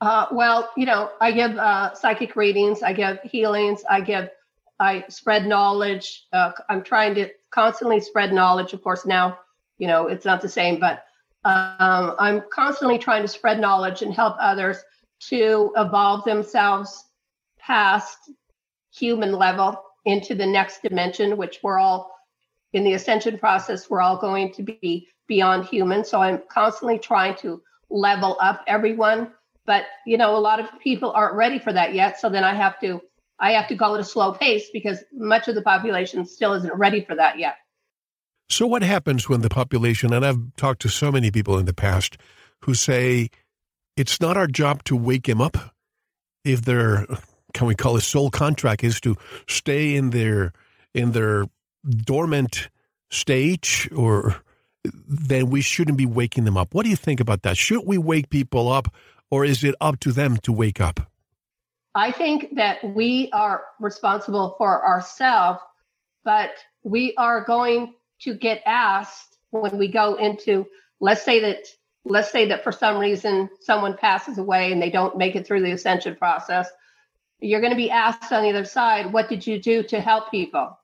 Uh, 0.00 0.26
well, 0.30 0.70
you 0.76 0.86
know, 0.86 1.10
I 1.20 1.32
give 1.32 1.56
uh, 1.56 1.94
psychic 1.94 2.36
readings, 2.36 2.82
I 2.82 2.92
give 2.92 3.20
healings, 3.22 3.82
I 3.88 4.00
give, 4.00 4.30
I 4.78 5.04
spread 5.08 5.46
knowledge. 5.46 6.26
Uh, 6.32 6.52
I'm 6.68 6.82
trying 6.82 7.14
to 7.16 7.28
constantly 7.50 8.00
spread 8.00 8.32
knowledge. 8.32 8.72
Of 8.72 8.82
course, 8.82 9.04
now, 9.04 9.38
you 9.78 9.88
know, 9.88 10.06
it's 10.06 10.24
not 10.24 10.40
the 10.40 10.48
same, 10.48 10.78
but 10.78 11.04
um, 11.44 12.14
I'm 12.18 12.42
constantly 12.52 12.98
trying 12.98 13.22
to 13.22 13.28
spread 13.28 13.58
knowledge 13.58 14.02
and 14.02 14.14
help 14.14 14.36
others 14.40 14.78
to 15.20 15.72
evolve 15.76 16.24
themselves 16.24 17.04
past 17.58 18.30
human 18.92 19.32
level 19.32 19.82
into 20.04 20.34
the 20.34 20.46
next 20.46 20.82
dimension, 20.82 21.36
which 21.36 21.60
we're 21.62 21.78
all 21.78 22.14
in 22.72 22.84
the 22.84 22.94
ascension 22.94 23.38
process, 23.38 23.88
we're 23.88 24.00
all 24.00 24.18
going 24.18 24.52
to 24.52 24.62
be 24.62 25.08
beyond 25.26 25.64
human. 25.64 26.04
So 26.04 26.20
I'm 26.20 26.42
constantly 26.50 26.98
trying 26.98 27.34
to 27.36 27.62
level 27.90 28.36
up 28.40 28.62
everyone. 28.66 29.32
But 29.68 29.84
you 30.06 30.16
know, 30.16 30.34
a 30.34 30.40
lot 30.40 30.60
of 30.60 30.66
people 30.80 31.12
aren't 31.12 31.34
ready 31.34 31.58
for 31.58 31.70
that 31.70 31.92
yet. 31.92 32.18
So 32.18 32.30
then 32.30 32.42
I 32.42 32.54
have 32.54 32.80
to 32.80 33.02
I 33.38 33.52
have 33.52 33.68
to 33.68 33.74
go 33.74 33.94
at 33.94 34.00
a 34.00 34.04
slow 34.04 34.32
pace 34.32 34.70
because 34.72 35.04
much 35.12 35.46
of 35.46 35.54
the 35.54 35.60
population 35.60 36.24
still 36.24 36.54
isn't 36.54 36.72
ready 36.74 37.04
for 37.04 37.14
that 37.14 37.38
yet. 37.38 37.56
So 38.48 38.66
what 38.66 38.82
happens 38.82 39.28
when 39.28 39.42
the 39.42 39.50
population 39.50 40.14
and 40.14 40.24
I've 40.24 40.56
talked 40.56 40.80
to 40.82 40.88
so 40.88 41.12
many 41.12 41.30
people 41.30 41.58
in 41.58 41.66
the 41.66 41.74
past 41.74 42.16
who 42.62 42.72
say 42.72 43.28
it's 43.94 44.22
not 44.22 44.38
our 44.38 44.46
job 44.46 44.84
to 44.84 44.96
wake 44.96 45.28
him 45.28 45.42
up 45.42 45.58
if 46.46 46.62
their 46.62 47.06
can 47.52 47.66
we 47.66 47.74
call 47.74 47.98
it 47.98 48.00
soul 48.00 48.30
contract 48.30 48.82
is 48.82 49.02
to 49.02 49.16
stay 49.46 49.96
in 49.96 50.10
their 50.10 50.54
in 50.94 51.12
their 51.12 51.44
dormant 52.06 52.70
stage 53.10 53.90
or 53.94 54.42
then 55.06 55.50
we 55.50 55.60
shouldn't 55.60 55.98
be 55.98 56.06
waking 56.06 56.44
them 56.44 56.56
up. 56.56 56.72
What 56.72 56.84
do 56.84 56.88
you 56.88 56.96
think 56.96 57.20
about 57.20 57.42
that? 57.42 57.58
Should 57.58 57.84
we 57.84 57.98
wake 57.98 58.30
people 58.30 58.72
up 58.72 58.88
or 59.30 59.44
is 59.44 59.64
it 59.64 59.74
up 59.80 60.00
to 60.00 60.12
them 60.12 60.36
to 60.38 60.52
wake 60.52 60.80
up? 60.80 61.00
I 61.94 62.12
think 62.12 62.56
that 62.56 62.78
we 62.94 63.30
are 63.32 63.62
responsible 63.80 64.54
for 64.58 64.86
ourselves, 64.86 65.60
but 66.24 66.50
we 66.84 67.14
are 67.16 67.44
going 67.44 67.94
to 68.20 68.34
get 68.34 68.62
asked 68.66 69.36
when 69.50 69.78
we 69.78 69.88
go 69.88 70.14
into, 70.14 70.66
let's 71.00 71.22
say 71.22 71.40
that, 71.40 71.64
let's 72.04 72.30
say 72.30 72.48
that 72.48 72.62
for 72.62 72.72
some 72.72 72.98
reason 72.98 73.48
someone 73.60 73.96
passes 73.96 74.38
away 74.38 74.70
and 74.72 74.80
they 74.80 74.90
don't 74.90 75.16
make 75.16 75.34
it 75.34 75.46
through 75.46 75.62
the 75.62 75.72
ascension 75.72 76.14
process. 76.14 76.68
You're 77.40 77.60
going 77.60 77.72
to 77.72 77.76
be 77.76 77.90
asked 77.90 78.32
on 78.32 78.42
the 78.42 78.50
other 78.50 78.64
side, 78.64 79.12
what 79.12 79.28
did 79.28 79.46
you 79.46 79.60
do 79.60 79.82
to 79.84 80.00
help 80.00 80.30
people? 80.30 80.78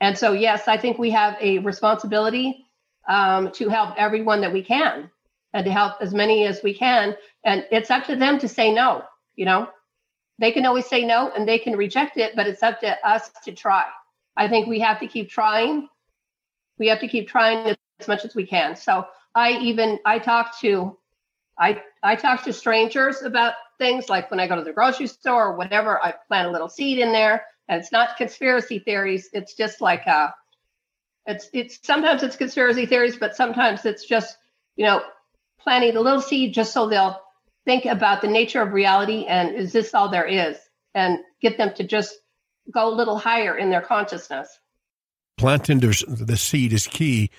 And 0.00 0.18
so, 0.18 0.32
yes, 0.32 0.66
I 0.66 0.76
think 0.78 0.98
we 0.98 1.10
have 1.10 1.36
a 1.40 1.58
responsibility 1.58 2.66
um, 3.08 3.52
to 3.52 3.68
help 3.68 3.94
everyone 3.96 4.40
that 4.40 4.52
we 4.52 4.62
can 4.62 5.10
and 5.54 5.64
to 5.64 5.72
help 5.72 5.94
as 6.02 6.12
many 6.12 6.46
as 6.46 6.62
we 6.62 6.74
can. 6.74 7.16
And 7.44 7.64
it's 7.70 7.90
up 7.90 8.04
to 8.06 8.16
them 8.16 8.38
to 8.40 8.48
say 8.48 8.74
no. 8.74 9.04
You 9.36 9.46
know, 9.46 9.68
they 10.38 10.52
can 10.52 10.66
always 10.66 10.86
say 10.86 11.04
no 11.04 11.30
and 11.34 11.48
they 11.48 11.58
can 11.58 11.76
reject 11.76 12.18
it, 12.18 12.36
but 12.36 12.46
it's 12.46 12.62
up 12.62 12.80
to 12.80 13.08
us 13.08 13.30
to 13.44 13.52
try. 13.52 13.84
I 14.36 14.48
think 14.48 14.66
we 14.66 14.80
have 14.80 15.00
to 15.00 15.06
keep 15.06 15.30
trying. 15.30 15.88
We 16.78 16.88
have 16.88 17.00
to 17.00 17.08
keep 17.08 17.28
trying 17.28 17.74
as 18.00 18.08
much 18.08 18.24
as 18.24 18.34
we 18.34 18.46
can. 18.46 18.76
So 18.76 19.06
I 19.34 19.52
even 19.52 20.00
I 20.04 20.18
talk 20.18 20.58
to 20.60 20.98
I 21.58 21.82
I 22.02 22.16
talk 22.16 22.44
to 22.44 22.52
strangers 22.52 23.22
about 23.22 23.54
things 23.78 24.08
like 24.08 24.30
when 24.30 24.40
I 24.40 24.48
go 24.48 24.56
to 24.56 24.64
the 24.64 24.72
grocery 24.72 25.06
store 25.06 25.48
or 25.48 25.56
whatever, 25.56 26.02
I 26.02 26.14
plant 26.28 26.48
a 26.48 26.50
little 26.50 26.68
seed 26.68 26.98
in 26.98 27.12
there 27.12 27.44
and 27.68 27.80
it's 27.80 27.92
not 27.92 28.16
conspiracy 28.16 28.80
theories. 28.80 29.30
It's 29.32 29.54
just 29.54 29.80
like 29.80 30.06
uh, 30.08 30.30
it's 31.26 31.48
it's 31.52 31.78
sometimes 31.86 32.24
it's 32.24 32.36
conspiracy 32.36 32.86
theories, 32.86 33.16
but 33.16 33.36
sometimes 33.36 33.84
it's 33.84 34.04
just 34.04 34.36
you 34.74 34.84
know 34.84 35.02
planting 35.64 35.96
a 35.96 36.00
little 36.00 36.20
seed 36.20 36.54
just 36.54 36.72
so 36.72 36.88
they'll 36.88 37.20
think 37.64 37.86
about 37.86 38.20
the 38.20 38.28
nature 38.28 38.62
of 38.62 38.72
reality 38.72 39.24
and 39.24 39.56
is 39.56 39.72
this 39.72 39.94
all 39.94 40.10
there 40.10 40.26
is, 40.26 40.56
and 40.94 41.18
get 41.40 41.56
them 41.56 41.72
to 41.74 41.84
just 41.84 42.14
go 42.72 42.88
a 42.88 42.94
little 42.94 43.18
higher 43.18 43.56
in 43.56 43.70
their 43.70 43.80
consciousness. 43.80 44.48
Planting 45.36 45.80
the 45.80 46.36
seed 46.36 46.72
is 46.72 46.86
key, 46.86 47.30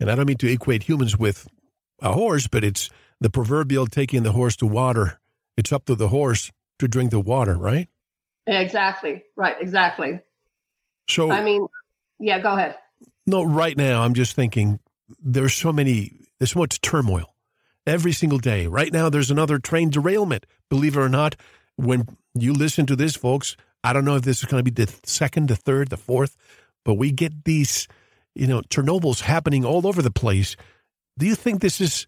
and 0.00 0.10
I 0.10 0.16
don't 0.16 0.26
mean 0.26 0.38
to 0.38 0.50
equate 0.50 0.82
humans 0.82 1.16
with 1.16 1.46
a 2.02 2.12
horse, 2.12 2.48
but 2.48 2.64
it's 2.64 2.90
the 3.20 3.30
proverbial 3.30 3.86
taking 3.86 4.24
the 4.24 4.32
horse 4.32 4.56
to 4.56 4.66
water. 4.66 5.20
It's 5.56 5.72
up 5.72 5.84
to 5.84 5.94
the 5.94 6.08
horse 6.08 6.50
to 6.80 6.88
drink 6.88 7.12
the 7.12 7.20
water, 7.20 7.56
right? 7.56 7.88
Exactly. 8.46 9.22
Right. 9.36 9.56
Exactly. 9.60 10.20
So, 11.08 11.30
I 11.30 11.44
mean, 11.44 11.66
yeah, 12.18 12.40
go 12.40 12.54
ahead. 12.54 12.76
No, 13.26 13.44
right 13.44 13.76
now, 13.76 14.02
I'm 14.02 14.14
just 14.14 14.34
thinking 14.34 14.80
there's 15.22 15.54
so 15.54 15.72
many, 15.72 16.28
there's 16.38 16.52
so 16.52 16.58
much 16.58 16.80
turmoil 16.80 17.33
every 17.86 18.12
single 18.12 18.38
day. 18.38 18.66
Right 18.66 18.92
now, 18.92 19.08
there's 19.08 19.30
another 19.30 19.58
train 19.58 19.90
derailment. 19.90 20.46
Believe 20.70 20.96
it 20.96 21.00
or 21.00 21.08
not, 21.08 21.36
when 21.76 22.16
you 22.34 22.52
listen 22.52 22.86
to 22.86 22.96
this, 22.96 23.16
folks, 23.16 23.56
I 23.82 23.92
don't 23.92 24.04
know 24.04 24.16
if 24.16 24.22
this 24.22 24.38
is 24.38 24.46
going 24.46 24.64
to 24.64 24.70
be 24.70 24.84
the 24.84 24.92
second, 25.04 25.48
the 25.48 25.56
third, 25.56 25.90
the 25.90 25.96
fourth, 25.96 26.36
but 26.84 26.94
we 26.94 27.12
get 27.12 27.44
these, 27.44 27.86
you 28.34 28.46
know, 28.46 28.62
Chernobyls 28.62 29.20
happening 29.20 29.64
all 29.64 29.86
over 29.86 30.02
the 30.02 30.10
place. 30.10 30.56
Do 31.18 31.26
you 31.26 31.34
think 31.34 31.60
this 31.60 31.80
is 31.80 32.06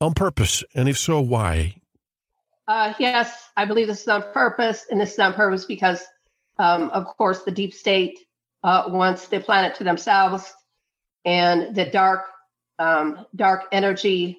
on 0.00 0.14
purpose? 0.14 0.64
And 0.74 0.88
if 0.88 0.98
so, 0.98 1.20
why? 1.20 1.76
Uh, 2.66 2.94
yes, 2.98 3.50
I 3.56 3.64
believe 3.64 3.88
this 3.88 4.02
is 4.02 4.08
on 4.08 4.22
purpose, 4.32 4.86
and 4.90 5.00
this 5.00 5.12
is 5.12 5.18
on 5.18 5.34
purpose 5.34 5.64
because, 5.64 6.04
um, 6.58 6.90
of 6.90 7.04
course, 7.06 7.42
the 7.42 7.50
deep 7.50 7.74
state 7.74 8.18
uh, 8.62 8.84
wants 8.88 9.28
the 9.28 9.40
planet 9.40 9.74
to 9.76 9.84
themselves, 9.84 10.52
and 11.24 11.74
the 11.74 11.84
dark, 11.84 12.26
um, 12.78 13.26
dark 13.34 13.64
energy 13.72 14.38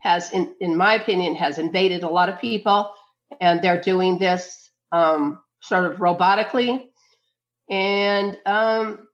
has, 0.00 0.32
in, 0.32 0.54
in 0.60 0.76
my 0.76 0.94
opinion, 0.94 1.34
has 1.36 1.58
invaded 1.58 2.02
a 2.02 2.08
lot 2.08 2.28
of 2.28 2.40
people, 2.40 2.92
and 3.40 3.62
they're 3.62 3.80
doing 3.80 4.18
this 4.18 4.70
um, 4.92 5.38
sort 5.60 5.90
of 5.90 5.98
robotically, 5.98 6.88
and 7.70 8.36
um, 8.46 9.06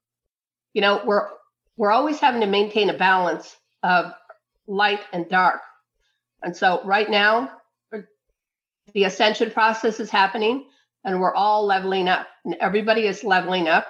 you 0.72 0.80
know 0.80 1.02
we're 1.04 1.28
we're 1.76 1.90
always 1.92 2.18
having 2.18 2.40
to 2.40 2.46
maintain 2.46 2.88
a 2.88 2.96
balance 2.96 3.54
of 3.82 4.12
light 4.66 5.00
and 5.12 5.28
dark, 5.28 5.60
and 6.42 6.56
so 6.56 6.80
right 6.84 7.10
now 7.10 7.50
the 8.94 9.04
ascension 9.04 9.50
process 9.50 10.00
is 10.00 10.10
happening 10.10 10.64
and 11.04 11.20
we're 11.20 11.34
all 11.34 11.66
leveling 11.66 12.08
up. 12.08 12.26
And 12.44 12.56
everybody 12.60 13.06
is 13.06 13.24
leveling 13.24 13.68
up. 13.68 13.86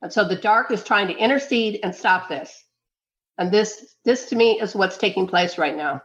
And 0.00 0.12
so 0.12 0.26
the 0.26 0.36
dark 0.36 0.70
is 0.70 0.82
trying 0.82 1.08
to 1.08 1.16
intercede 1.16 1.80
and 1.82 1.94
stop 1.94 2.28
this. 2.28 2.64
And 3.38 3.52
this 3.52 3.94
this 4.04 4.26
to 4.30 4.36
me 4.36 4.60
is 4.60 4.74
what's 4.74 4.98
taking 4.98 5.26
place 5.26 5.58
right 5.58 5.76
now 5.76 6.02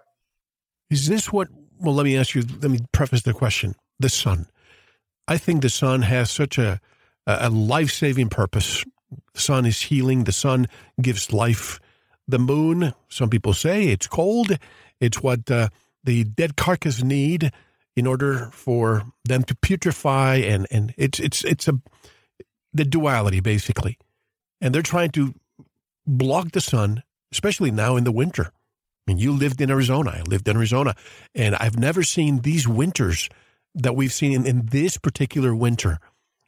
is 0.89 1.08
this 1.08 1.32
what 1.32 1.50
well 1.79 1.94
let 1.94 2.06
me 2.06 2.17
ask 2.17 2.36
you 2.36 2.44
let 2.62 2.72
me 2.72 2.79
preface 2.91 3.24
the 3.24 3.34
question. 3.34 3.75
The 4.00 4.10
sun. 4.10 4.48
I 5.27 5.38
think 5.38 5.62
the 5.62 5.70
sun 5.70 6.03
has 6.03 6.29
such 6.32 6.58
a 6.58 6.79
a 7.25 7.50
life-saving 7.50 8.29
purpose. 8.29 8.86
The 9.34 9.41
sun 9.41 9.65
is 9.65 9.82
healing. 9.82 10.24
The 10.24 10.32
sun 10.32 10.67
gives 11.01 11.34
life. 11.34 11.79
The 12.27 12.39
moon 12.39 12.94
some 13.10 13.29
people 13.29 13.53
say 13.53 13.88
it's 13.88 14.08
cold. 14.08 14.58
It's 15.00 15.22
what 15.22 15.50
uh, 15.51 15.70
the 16.03 16.24
dead 16.24 16.56
carcass 16.56 17.03
need 17.03 17.51
in 17.96 18.08
order 18.08 18.50
for 18.51 19.03
them 19.25 19.44
to 19.44 19.56
putrefy 19.56 20.44
and 20.44 20.67
and 20.72 20.94
it's 20.98 21.20
it's 21.20 21.44
it's 21.44 21.67
a 21.67 21.79
the 22.74 22.86
duality 22.86 23.39
basically. 23.39 23.98
And 24.62 24.74
they're 24.74 24.82
trying 24.82 25.12
to 25.12 25.34
block 26.06 26.51
the 26.51 26.62
sun 26.62 27.03
especially 27.32 27.72
now 27.72 27.98
in 27.98 28.06
the 28.06 28.12
winter 28.12 28.51
mean 29.08 29.18
you 29.18 29.32
lived 29.32 29.62
in 29.62 29.72
Arizona 29.72 30.12
I 30.12 30.22
lived 30.22 30.48
in 30.48 30.56
Arizona 30.58 30.96
and 31.34 31.56
I've 31.56 31.78
never 31.78 32.04
seen 32.04 32.42
these 32.42 32.68
winters 32.68 33.30
that 33.76 33.96
we've 33.96 34.14
seen 34.14 34.34
in, 34.34 34.46
in 34.46 34.66
this 34.68 34.98
particular 34.98 35.56
winter 35.56 36.00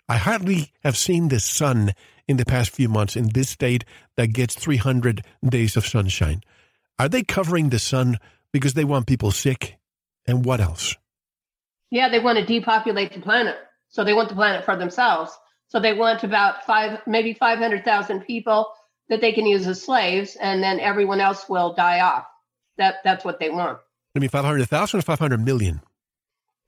I 0.07 0.17
hardly 0.17 0.71
have 0.83 0.97
seen 0.97 1.27
the 1.27 1.39
sun 1.39 1.93
in 2.27 2.37
the 2.37 2.45
past 2.45 2.71
few 2.71 2.89
months 2.89 3.15
in 3.15 3.29
this 3.29 3.49
state 3.49 3.85
that 4.17 4.33
gets 4.33 4.55
300 4.55 5.23
days 5.47 5.77
of 5.77 5.85
sunshine 5.85 6.41
are 6.97 7.09
they 7.09 7.23
covering 7.23 7.69
the 7.69 7.79
sun 7.79 8.17
because 8.51 8.73
they 8.73 8.85
want 8.85 9.07
people 9.07 9.31
sick 9.31 9.77
and 10.27 10.45
what 10.45 10.59
else 10.59 10.95
Yeah, 11.91 12.09
they 12.09 12.19
want 12.19 12.37
to 12.37 12.45
depopulate 12.45 13.13
the 13.13 13.21
planet. 13.21 13.57
So 13.89 14.03
they 14.03 14.13
want 14.13 14.29
the 14.29 14.35
planet 14.35 14.65
for 14.65 14.75
themselves. 14.75 15.31
So 15.67 15.79
they 15.79 15.93
want 15.93 16.23
about 16.23 16.65
five, 16.65 17.01
maybe 17.07 17.33
500,000 17.33 18.21
people 18.21 18.71
that 19.09 19.21
they 19.21 19.31
can 19.31 19.45
use 19.45 19.65
as 19.65 19.81
slaves, 19.81 20.35
and 20.35 20.61
then 20.61 20.79
everyone 20.79 21.19
else 21.19 21.49
will 21.49 21.73
die 21.73 22.01
off. 22.01 22.25
That 22.79 22.95
That's 23.03 23.23
what 23.23 23.39
they 23.39 23.49
want. 23.49 23.77
I 24.15 24.19
mean, 24.19 24.29
500,000 24.29 24.97
or 24.97 25.01
500 25.03 25.45
million? 25.45 25.81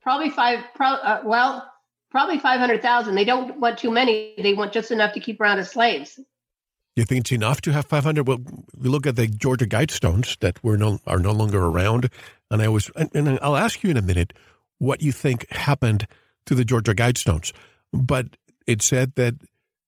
Probably 0.02 0.30
five, 0.30 0.60
pro, 0.74 0.88
uh, 0.88 1.22
well, 1.24 1.68
probably 2.10 2.38
500,000. 2.38 3.14
They 3.14 3.24
don't 3.24 3.58
want 3.58 3.78
too 3.78 3.90
many. 3.90 4.34
They 4.38 4.54
want 4.54 4.72
just 4.72 4.90
enough 4.90 5.14
to 5.14 5.20
keep 5.20 5.40
around 5.40 5.58
as 5.58 5.70
slaves. 5.70 6.20
You 6.94 7.04
think 7.04 7.22
it's 7.22 7.32
enough 7.32 7.62
to 7.62 7.72
have 7.72 7.86
500? 7.86 8.28
Well, 8.28 8.40
we 8.78 8.88
look 8.88 9.06
at 9.06 9.16
the 9.16 9.26
Georgia 9.26 9.66
Guidestones 9.66 10.38
that 10.40 10.62
were 10.62 10.76
no, 10.76 11.00
are 11.06 11.18
no 11.18 11.32
longer 11.32 11.64
around. 11.64 12.10
And 12.50 12.60
I 12.60 12.68
was, 12.68 12.90
and, 12.94 13.10
and 13.14 13.38
I'll 13.40 13.56
ask 13.56 13.82
you 13.82 13.90
in 13.90 13.96
a 13.96 14.02
minute 14.02 14.34
what 14.78 15.00
you 15.00 15.12
think 15.12 15.50
happened 15.50 16.06
to 16.46 16.54
the 16.54 16.64
Georgia 16.64 16.94
Guidestones. 16.94 17.52
But 17.92 18.36
it 18.66 18.82
said 18.82 19.14
that, 19.14 19.34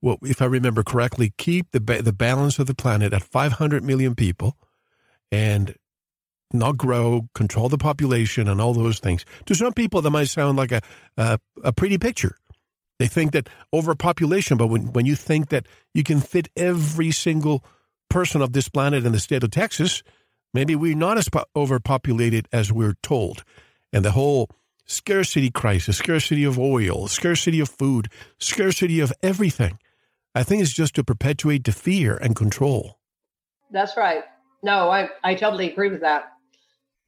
well, 0.00 0.16
if 0.22 0.40
I 0.40 0.46
remember 0.46 0.82
correctly, 0.82 1.34
keep 1.36 1.70
the, 1.72 1.80
the 1.80 2.12
balance 2.12 2.58
of 2.58 2.66
the 2.66 2.74
planet 2.74 3.12
at 3.12 3.22
500 3.22 3.84
million 3.84 4.14
people 4.14 4.56
and 5.30 5.74
not 6.52 6.76
grow, 6.76 7.28
control 7.34 7.68
the 7.68 7.78
population, 7.78 8.48
and 8.48 8.60
all 8.60 8.74
those 8.74 8.98
things. 8.98 9.24
To 9.46 9.54
some 9.54 9.72
people, 9.72 10.02
that 10.02 10.10
might 10.10 10.28
sound 10.28 10.56
like 10.56 10.72
a, 10.72 10.80
a, 11.16 11.38
a 11.62 11.72
pretty 11.72 11.98
picture. 11.98 12.36
They 12.98 13.08
think 13.08 13.32
that 13.32 13.48
overpopulation, 13.72 14.56
but 14.56 14.68
when, 14.68 14.92
when 14.92 15.06
you 15.06 15.16
think 15.16 15.48
that 15.48 15.66
you 15.94 16.04
can 16.04 16.20
fit 16.20 16.48
every 16.56 17.10
single 17.10 17.64
person 18.08 18.40
of 18.40 18.52
this 18.52 18.68
planet 18.68 19.04
in 19.04 19.12
the 19.12 19.18
state 19.18 19.42
of 19.42 19.50
Texas, 19.50 20.02
maybe 20.52 20.76
we're 20.76 20.94
not 20.96 21.18
as 21.18 21.28
po- 21.28 21.44
overpopulated 21.56 22.46
as 22.52 22.72
we're 22.72 22.94
told. 23.02 23.42
And 23.92 24.04
the 24.04 24.12
whole 24.12 24.48
scarcity 24.86 25.50
crisis, 25.50 25.96
scarcity 25.96 26.44
of 26.44 26.58
oil, 26.58 27.08
scarcity 27.08 27.58
of 27.58 27.68
food, 27.68 28.08
scarcity 28.38 29.00
of 29.00 29.12
everything, 29.22 29.78
I 30.34 30.44
think 30.44 30.62
is 30.62 30.72
just 30.72 30.94
to 30.94 31.04
perpetuate 31.04 31.64
the 31.64 31.72
fear 31.72 32.16
and 32.16 32.36
control. 32.36 32.98
That's 33.70 33.96
right. 33.96 34.22
No, 34.62 34.90
I, 34.90 35.08
I 35.22 35.34
totally 35.34 35.70
agree 35.70 35.90
with 35.90 36.02
that. 36.02 36.33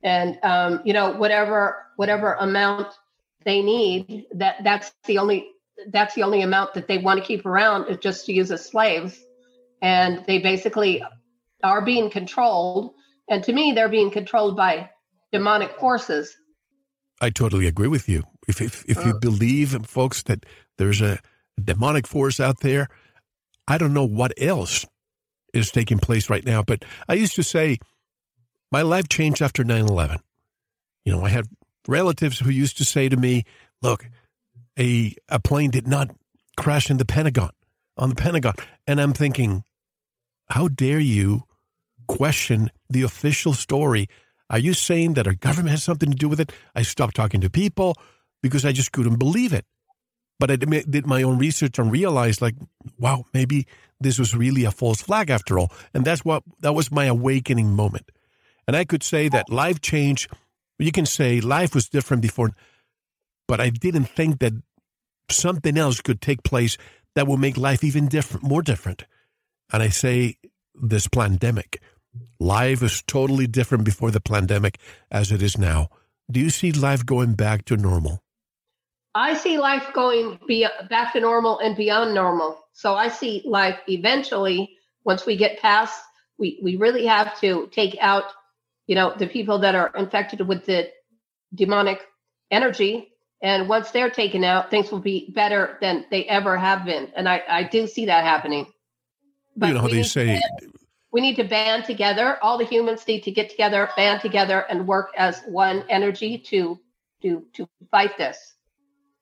And 0.02 0.38
um, 0.42 0.82
you 0.84 0.92
know, 0.92 1.12
whatever 1.12 1.84
whatever 1.96 2.34
amount 2.34 2.88
they 3.44 3.62
need, 3.62 4.26
that 4.32 4.56
that's 4.62 4.92
the 5.04 5.18
only 5.18 5.48
that's 5.88 6.14
the 6.14 6.22
only 6.22 6.42
amount 6.42 6.74
that 6.74 6.88
they 6.88 6.98
want 6.98 7.20
to 7.20 7.26
keep 7.26 7.46
around 7.46 7.88
is 7.88 7.98
just 7.98 8.26
to 8.26 8.32
use 8.32 8.50
as 8.50 8.64
slaves. 8.64 9.18
And 9.82 10.24
they 10.26 10.38
basically 10.38 11.02
are 11.62 11.82
being 11.82 12.10
controlled. 12.10 12.94
And 13.28 13.42
to 13.44 13.52
me, 13.52 13.72
they're 13.72 13.88
being 13.88 14.10
controlled 14.10 14.56
by 14.56 14.90
demonic 15.32 15.78
forces. 15.78 16.36
I 17.20 17.30
totally 17.30 17.66
agree 17.66 17.88
with 17.88 18.08
you. 18.08 18.24
If 18.48 18.60
if, 18.60 18.84
if 18.86 19.04
you 19.04 19.12
uh. 19.12 19.18
believe, 19.18 19.76
folks, 19.86 20.22
that 20.24 20.44
there's 20.78 21.00
a 21.00 21.18
demonic 21.62 22.06
force 22.06 22.40
out 22.40 22.60
there, 22.60 22.88
I 23.66 23.78
don't 23.78 23.94
know 23.94 24.04
what 24.04 24.32
else 24.38 24.86
is 25.52 25.70
taking 25.70 25.98
place 25.98 26.28
right 26.28 26.44
now. 26.44 26.62
But 26.62 26.84
I 27.08 27.14
used 27.14 27.34
to 27.36 27.42
say 27.42 27.78
my 28.70 28.82
life 28.82 29.08
changed 29.08 29.42
after 29.42 29.64
9 29.64 29.86
11. 29.86 30.18
You 31.04 31.12
know, 31.12 31.24
I 31.24 31.28
had 31.28 31.46
relatives 31.86 32.40
who 32.40 32.50
used 32.50 32.78
to 32.78 32.84
say 32.84 33.08
to 33.08 33.16
me, 33.16 33.44
look, 33.82 34.08
a, 34.78 35.14
a 35.28 35.38
plane 35.38 35.70
did 35.70 35.86
not 35.86 36.10
crash 36.56 36.90
in 36.90 36.96
the 36.96 37.04
Pentagon, 37.04 37.50
on 37.96 38.10
the 38.10 38.14
Pentagon. 38.14 38.54
And 38.86 39.00
I'm 39.00 39.12
thinking, 39.12 39.64
how 40.48 40.68
dare 40.68 40.98
you 40.98 41.44
question 42.08 42.70
the 42.88 43.02
official 43.02 43.52
story? 43.52 44.08
Are 44.50 44.58
you 44.58 44.74
saying 44.74 45.14
that 45.14 45.26
our 45.26 45.34
government 45.34 45.70
has 45.70 45.82
something 45.82 46.10
to 46.10 46.16
do 46.16 46.28
with 46.28 46.40
it? 46.40 46.52
I 46.74 46.82
stopped 46.82 47.16
talking 47.16 47.40
to 47.40 47.50
people 47.50 47.96
because 48.42 48.64
I 48.64 48.72
just 48.72 48.92
couldn't 48.92 49.18
believe 49.18 49.52
it. 49.52 49.64
But 50.38 50.50
I 50.50 50.56
did 50.56 51.06
my 51.06 51.22
own 51.22 51.38
research 51.38 51.78
and 51.78 51.90
realized, 51.90 52.42
like, 52.42 52.56
wow, 52.98 53.24
maybe 53.32 53.66
this 53.98 54.18
was 54.18 54.36
really 54.36 54.64
a 54.64 54.70
false 54.70 55.00
flag 55.00 55.30
after 55.30 55.58
all. 55.58 55.72
And 55.94 56.04
that's 56.04 56.26
what 56.26 56.42
that 56.60 56.74
was 56.74 56.92
my 56.92 57.06
awakening 57.06 57.72
moment. 57.72 58.10
And 58.66 58.76
I 58.76 58.84
could 58.84 59.02
say 59.02 59.28
that 59.28 59.50
life 59.50 59.80
changed. 59.80 60.30
You 60.78 60.92
can 60.92 61.06
say 61.06 61.40
life 61.40 61.74
was 61.74 61.88
different 61.88 62.22
before, 62.22 62.50
but 63.48 63.60
I 63.60 63.70
didn't 63.70 64.06
think 64.06 64.40
that 64.40 64.52
something 65.30 65.78
else 65.78 66.00
could 66.00 66.20
take 66.20 66.42
place 66.42 66.76
that 67.14 67.26
will 67.26 67.36
make 67.36 67.56
life 67.56 67.82
even 67.82 68.08
different, 68.08 68.44
more 68.44 68.62
different. 68.62 69.04
And 69.72 69.82
I 69.82 69.88
say 69.88 70.36
this 70.74 71.08
pandemic. 71.08 71.80
Life 72.38 72.82
is 72.82 73.02
totally 73.06 73.46
different 73.46 73.84
before 73.84 74.10
the 74.10 74.20
pandemic 74.20 74.78
as 75.10 75.32
it 75.32 75.42
is 75.42 75.58
now. 75.58 75.88
Do 76.30 76.40
you 76.40 76.50
see 76.50 76.72
life 76.72 77.04
going 77.04 77.34
back 77.34 77.64
to 77.66 77.76
normal? 77.76 78.22
I 79.14 79.34
see 79.34 79.58
life 79.58 79.92
going 79.94 80.38
be 80.46 80.66
back 80.90 81.14
to 81.14 81.20
normal 81.20 81.58
and 81.58 81.74
beyond 81.74 82.14
normal. 82.14 82.58
So 82.74 82.94
I 82.94 83.08
see 83.08 83.42
life 83.46 83.78
eventually, 83.88 84.76
once 85.04 85.24
we 85.24 85.36
get 85.36 85.58
past, 85.60 85.98
we, 86.38 86.58
we 86.62 86.76
really 86.76 87.06
have 87.06 87.38
to 87.40 87.68
take 87.72 87.96
out, 88.00 88.24
you 88.86 88.94
know, 88.94 89.14
the 89.16 89.26
people 89.26 89.60
that 89.60 89.74
are 89.74 89.90
infected 89.96 90.46
with 90.46 90.66
the 90.66 90.90
demonic 91.54 92.00
energy 92.50 93.12
and 93.42 93.68
once 93.68 93.90
they're 93.90 94.10
taken 94.10 94.44
out, 94.44 94.70
things 94.70 94.90
will 94.90 95.00
be 95.00 95.30
better 95.30 95.76
than 95.80 96.06
they 96.10 96.24
ever 96.24 96.56
have 96.56 96.84
been. 96.84 97.12
And 97.14 97.28
I, 97.28 97.42
I 97.48 97.62
do 97.64 97.86
see 97.86 98.06
that 98.06 98.24
happening. 98.24 98.66
But 99.56 99.68
you 99.68 99.74
know 99.74 99.80
how 99.80 99.88
they 99.88 100.02
say 100.02 100.40
we 101.12 101.20
need 101.20 101.36
to 101.36 101.44
band 101.44 101.84
together. 101.84 102.38
All 102.42 102.58
the 102.58 102.64
humans 102.64 103.06
need 103.06 103.22
to 103.22 103.30
get 103.30 103.50
together, 103.50 103.88
band 103.96 104.20
together, 104.20 104.60
and 104.68 104.86
work 104.86 105.10
as 105.16 105.40
one 105.46 105.84
energy 105.88 106.38
to 106.50 106.78
to 107.22 107.44
to 107.54 107.68
fight 107.90 108.18
this. 108.18 108.54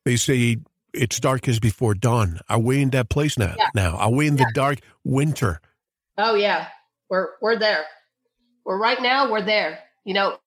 They 0.04 0.16
say 0.16 0.58
it's 0.92 1.20
dark 1.20 1.46
as 1.48 1.60
before 1.60 1.94
dawn. 1.94 2.40
Are 2.48 2.58
we 2.58 2.82
in 2.82 2.90
that 2.90 3.10
place 3.10 3.38
now? 3.38 3.54
Yeah. 3.56 3.68
Now, 3.74 3.96
are 3.96 4.10
we 4.10 4.26
in 4.26 4.36
yeah. 4.36 4.44
the 4.44 4.52
dark 4.54 4.78
winter? 5.04 5.60
Oh 6.18 6.34
yeah, 6.34 6.68
we're 7.08 7.28
we're 7.40 7.58
there. 7.58 7.84
We're 8.64 8.78
right 8.78 9.00
now. 9.00 9.30
We're 9.30 9.42
there. 9.44 9.78
You 10.04 10.14
know, 10.14 10.38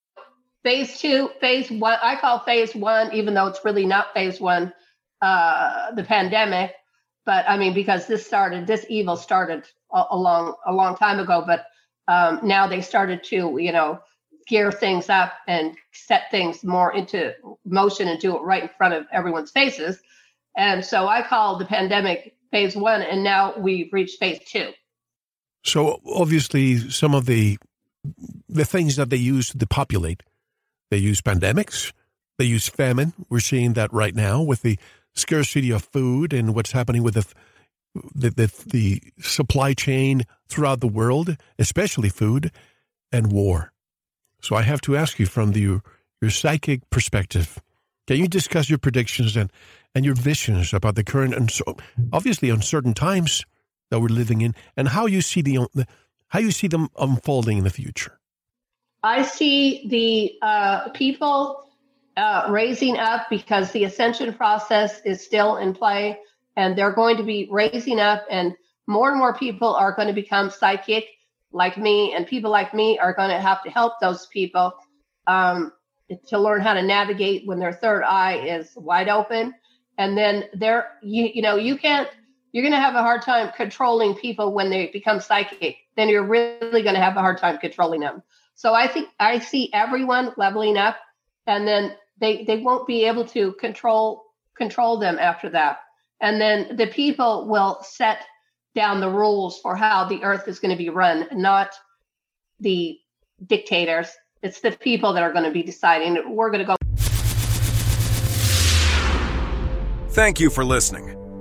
phase 0.64 1.00
two, 1.00 1.30
phase 1.40 1.70
one, 1.72 1.98
I 2.02 2.20
call 2.20 2.40
phase 2.40 2.76
one, 2.76 3.14
even 3.14 3.34
though 3.34 3.48
it's 3.48 3.64
really 3.64 3.86
not 3.86 4.14
phase 4.14 4.40
one, 4.40 4.74
uh, 5.22 5.92
the 5.94 6.04
pandemic. 6.04 6.74
But 7.26 7.46
I 7.48 7.58
mean, 7.58 7.74
because 7.74 8.08
this 8.08 8.26
started, 8.26 8.68
this 8.68 8.86
evil 8.90 9.18
started 9.18 9.66
a, 9.94 10.06
a 10.12 10.18
long, 10.18 10.56
a 10.66 10.74
long 10.74 10.96
time 10.96 11.20
ago. 11.20 11.44
But 11.46 11.66
um, 12.08 12.40
now 12.44 12.68
they 12.68 12.82
started 12.82 13.24
to, 13.26 13.58
you 13.60 13.72
know, 13.72 14.00
gear 14.48 14.72
things 14.72 15.10
up 15.10 15.34
and 15.48 15.76
set 15.92 16.32
things 16.32 16.64
more 16.64 16.94
into 16.94 17.34
motion 17.66 18.08
and 18.08 18.20
do 18.20 18.36
it 18.36 18.42
right 18.42 18.64
in 18.64 18.70
front 18.78 18.94
of 18.94 19.06
everyone's 19.12 19.52
faces. 19.52 20.00
And 20.56 20.84
so 20.84 21.08
I 21.08 21.22
call 21.22 21.58
the 21.58 21.66
pandemic 21.66 22.36
phase 22.50 22.76
one, 22.76 23.02
and 23.02 23.24
now 23.24 23.54
we've 23.58 23.92
reached 23.92 24.20
phase 24.20 24.40
two. 24.48 24.72
So 25.64 26.00
obviously, 26.06 26.90
some 26.90 27.14
of 27.14 27.26
the 27.26 27.58
the 28.48 28.66
things 28.66 28.96
that 28.96 29.10
they 29.10 29.18
use 29.18 29.50
to 29.50 29.58
depopulate 29.58 30.24
they 30.90 30.98
use 30.98 31.22
pandemics. 31.22 31.92
They 32.38 32.46
use 32.46 32.70
famine. 32.70 33.14
We're 33.30 33.40
seeing 33.40 33.74
that 33.74 33.92
right 33.92 34.16
now 34.16 34.42
with 34.42 34.62
the 34.62 34.78
scarcity 35.14 35.72
of 35.72 35.84
food 35.84 36.34
and 36.34 36.54
what's 36.54 36.72
happening 36.72 37.04
with 37.04 37.16
the 37.16 37.26
the, 38.14 38.30
the, 38.30 38.64
the 38.68 39.02
supply 39.20 39.74
chain 39.74 40.22
throughout 40.48 40.82
the 40.82 40.88
world, 40.88 41.36
especially 41.58 42.10
food 42.10 42.52
and 43.12 43.32
war. 43.32 43.72
So 44.40 44.56
I 44.56 44.62
have 44.62 44.82
to 44.82 44.96
ask 44.96 45.18
you 45.18 45.26
from 45.26 45.54
the, 45.54 45.82
your, 46.22 46.30
psychic 46.30 46.88
perspective, 46.92 47.60
can 48.06 48.18
you 48.18 48.28
discuss 48.28 48.70
your 48.70 48.78
predictions 48.78 49.36
and, 49.36 49.52
and 49.96 50.06
your 50.06 50.14
visions 50.14 50.74
about 50.74 50.94
the 50.94 51.04
current 51.04 51.34
and 51.34 51.50
so 51.50 51.76
obviously 52.14 52.52
uncertain 52.52 52.94
times 52.94 53.46
that 53.90 54.00
we're 54.00 54.10
living 54.10 54.42
in 54.42 54.54
and 54.76 54.90
how 54.90 55.08
you 55.08 55.22
see 55.22 55.42
the 55.42 55.58
how 56.30 56.40
you 56.40 56.52
see 56.52 56.68
them 56.68 56.90
unfolding 56.98 57.58
in 57.58 57.63
the 57.63 57.70
future? 57.70 58.20
I 59.04 59.24
see 59.24 59.88
the 59.88 60.46
uh, 60.46 60.90
people 60.90 61.63
uh, 62.18 62.48
raising 62.50 62.98
up 62.98 63.28
because 63.30 63.72
the 63.72 63.84
ascension 63.84 64.34
process 64.34 65.02
is 65.06 65.24
still 65.24 65.58
in 65.58 65.74
play, 65.74 66.20
and 66.56 66.78
they're 66.78 66.92
going 66.92 67.18
to 67.18 67.24
be 67.24 67.48
raising 67.52 68.00
up, 68.00 68.26
and 68.30 68.56
more 68.88 69.10
and 69.10 69.20
more 69.20 69.34
people 69.34 69.74
are 69.76 69.94
going 69.94 70.08
to 70.08 70.13
become 70.13 70.50
psychic, 70.50 71.06
like 71.52 71.78
me, 71.78 72.13
and 72.13 72.26
people 72.26 72.52
like 72.52 72.74
me 72.74 72.98
are 72.98 73.13
going 73.13 73.30
to 73.30 73.40
have 73.40 73.63
to 73.63 73.70
help 73.70 73.94
those 74.02 74.26
people 74.28 74.74
um, 75.28 75.72
to 76.28 76.40
learn 76.40 76.62
how 76.62 76.74
to 76.74 76.82
navigate 76.82 77.46
when 77.46 77.60
their 77.60 77.74
third 77.74 78.04
eye 78.04 78.38
is 78.38 78.74
wide 78.76 79.10
open, 79.10 79.54
and 79.98 80.18
then 80.18 80.46
they're 80.54 80.88
you 81.04 81.30
you 81.34 81.42
know 81.42 81.56
you 81.56 81.78
can't 81.78 82.10
you're 82.52 82.64
going 82.64 82.74
to 82.74 82.80
have 82.80 82.96
a 82.96 83.02
hard 83.02 83.22
time 83.22 83.52
controlling 83.56 84.16
people 84.16 84.54
when 84.54 84.70
they 84.70 84.88
become 84.88 85.20
psychic. 85.20 85.78
Then 85.96 86.10
you're 86.10 86.26
really 86.26 86.82
going 86.82 86.96
to 86.96 87.02
have 87.02 87.18
a 87.18 87.22
hard 87.22 87.38
time 87.38 87.58
controlling 87.58 88.00
them. 88.00 88.24
So 88.56 88.74
I 88.74 88.88
think 88.88 89.10
I 89.20 89.40
see 89.40 89.70
everyone 89.74 90.34
leveling 90.38 90.78
up, 90.78 90.98
and 91.46 91.68
then 91.68 91.96
they 92.20 92.44
they 92.46 92.58
won't 92.58 92.88
be 92.88 93.06
able 93.06 93.26
to 93.26 93.54
control 93.54 94.24
control 94.56 94.98
them 94.98 95.20
after 95.20 95.50
that. 95.52 95.80
And 96.20 96.42
then 96.42 96.76
the 96.76 96.88
people 96.88 97.48
will 97.48 97.80
set 97.84 98.26
down 98.74 99.00
the 99.00 99.10
rules 99.10 99.60
for 99.60 99.76
how 99.76 100.06
the 100.06 100.24
earth 100.24 100.48
is 100.48 100.60
going 100.60 100.72
to 100.72 100.78
be 100.78 100.90
run, 100.90 101.28
not 101.32 101.76
the 102.60 102.98
dictators. 103.46 104.10
It's 104.42 104.62
the 104.62 104.72
people 104.72 105.14
that 105.14 105.24
are 105.24 105.32
going 105.32 105.46
to 105.46 105.52
be 105.52 105.64
deciding. 105.64 106.36
We're 106.36 106.50
going 106.50 106.66
to 106.66 106.66
go. 106.66 106.76
Thank 110.10 110.40
you 110.40 110.50
for 110.50 110.66
listening. 110.66 111.17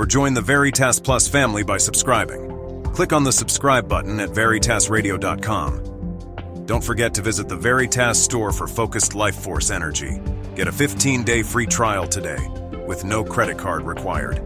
or 0.00 0.06
join 0.06 0.32
the 0.32 0.40
Veritas 0.40 0.98
Plus 0.98 1.28
family 1.28 1.62
by 1.62 1.76
subscribing. 1.76 2.82
Click 2.94 3.12
on 3.12 3.22
the 3.22 3.30
subscribe 3.30 3.86
button 3.86 4.18
at 4.18 4.30
veritasradio.com. 4.30 6.64
Don't 6.64 6.82
forget 6.82 7.12
to 7.12 7.20
visit 7.20 7.50
the 7.50 7.56
Veritas 7.56 8.24
store 8.24 8.50
for 8.50 8.66
focused 8.66 9.14
life 9.14 9.36
force 9.36 9.70
energy. 9.70 10.18
Get 10.54 10.68
a 10.68 10.72
15 10.72 11.22
day 11.22 11.42
free 11.42 11.66
trial 11.66 12.06
today 12.06 12.38
with 12.86 13.04
no 13.04 13.22
credit 13.22 13.58
card 13.58 13.82
required. 13.82 14.38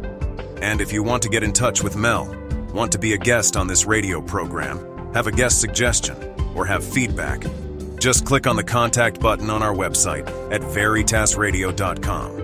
And 0.61 0.81
if 0.81 0.93
you 0.93 1.05
want 1.05 1.23
to 1.23 1.29
get 1.29 1.45
in 1.45 1.53
touch 1.53 1.85
with 1.85 1.95
Mel, 1.95 2.37
want 2.73 2.91
to 2.91 2.99
be 2.99 3.13
a 3.13 3.19
guest 3.19 3.57
on 3.57 3.69
this 3.69 3.87
radio 3.87 4.21
program, 4.21 5.15
have 5.15 5.29
a 5.29 5.33
guest 5.33 5.61
suggestion, 5.61 6.17
or 6.57 6.67
have 6.67 6.83
feedback, 6.83 7.47
just 8.01 8.27
click 8.27 8.49
on 8.49 8.57
the 8.57 8.65
contact 8.65 9.21
button 9.21 9.51
on 9.51 9.63
our 9.63 9.73
website 9.73 10.27
at 10.53 10.63
veritasradio.com. 10.63 12.44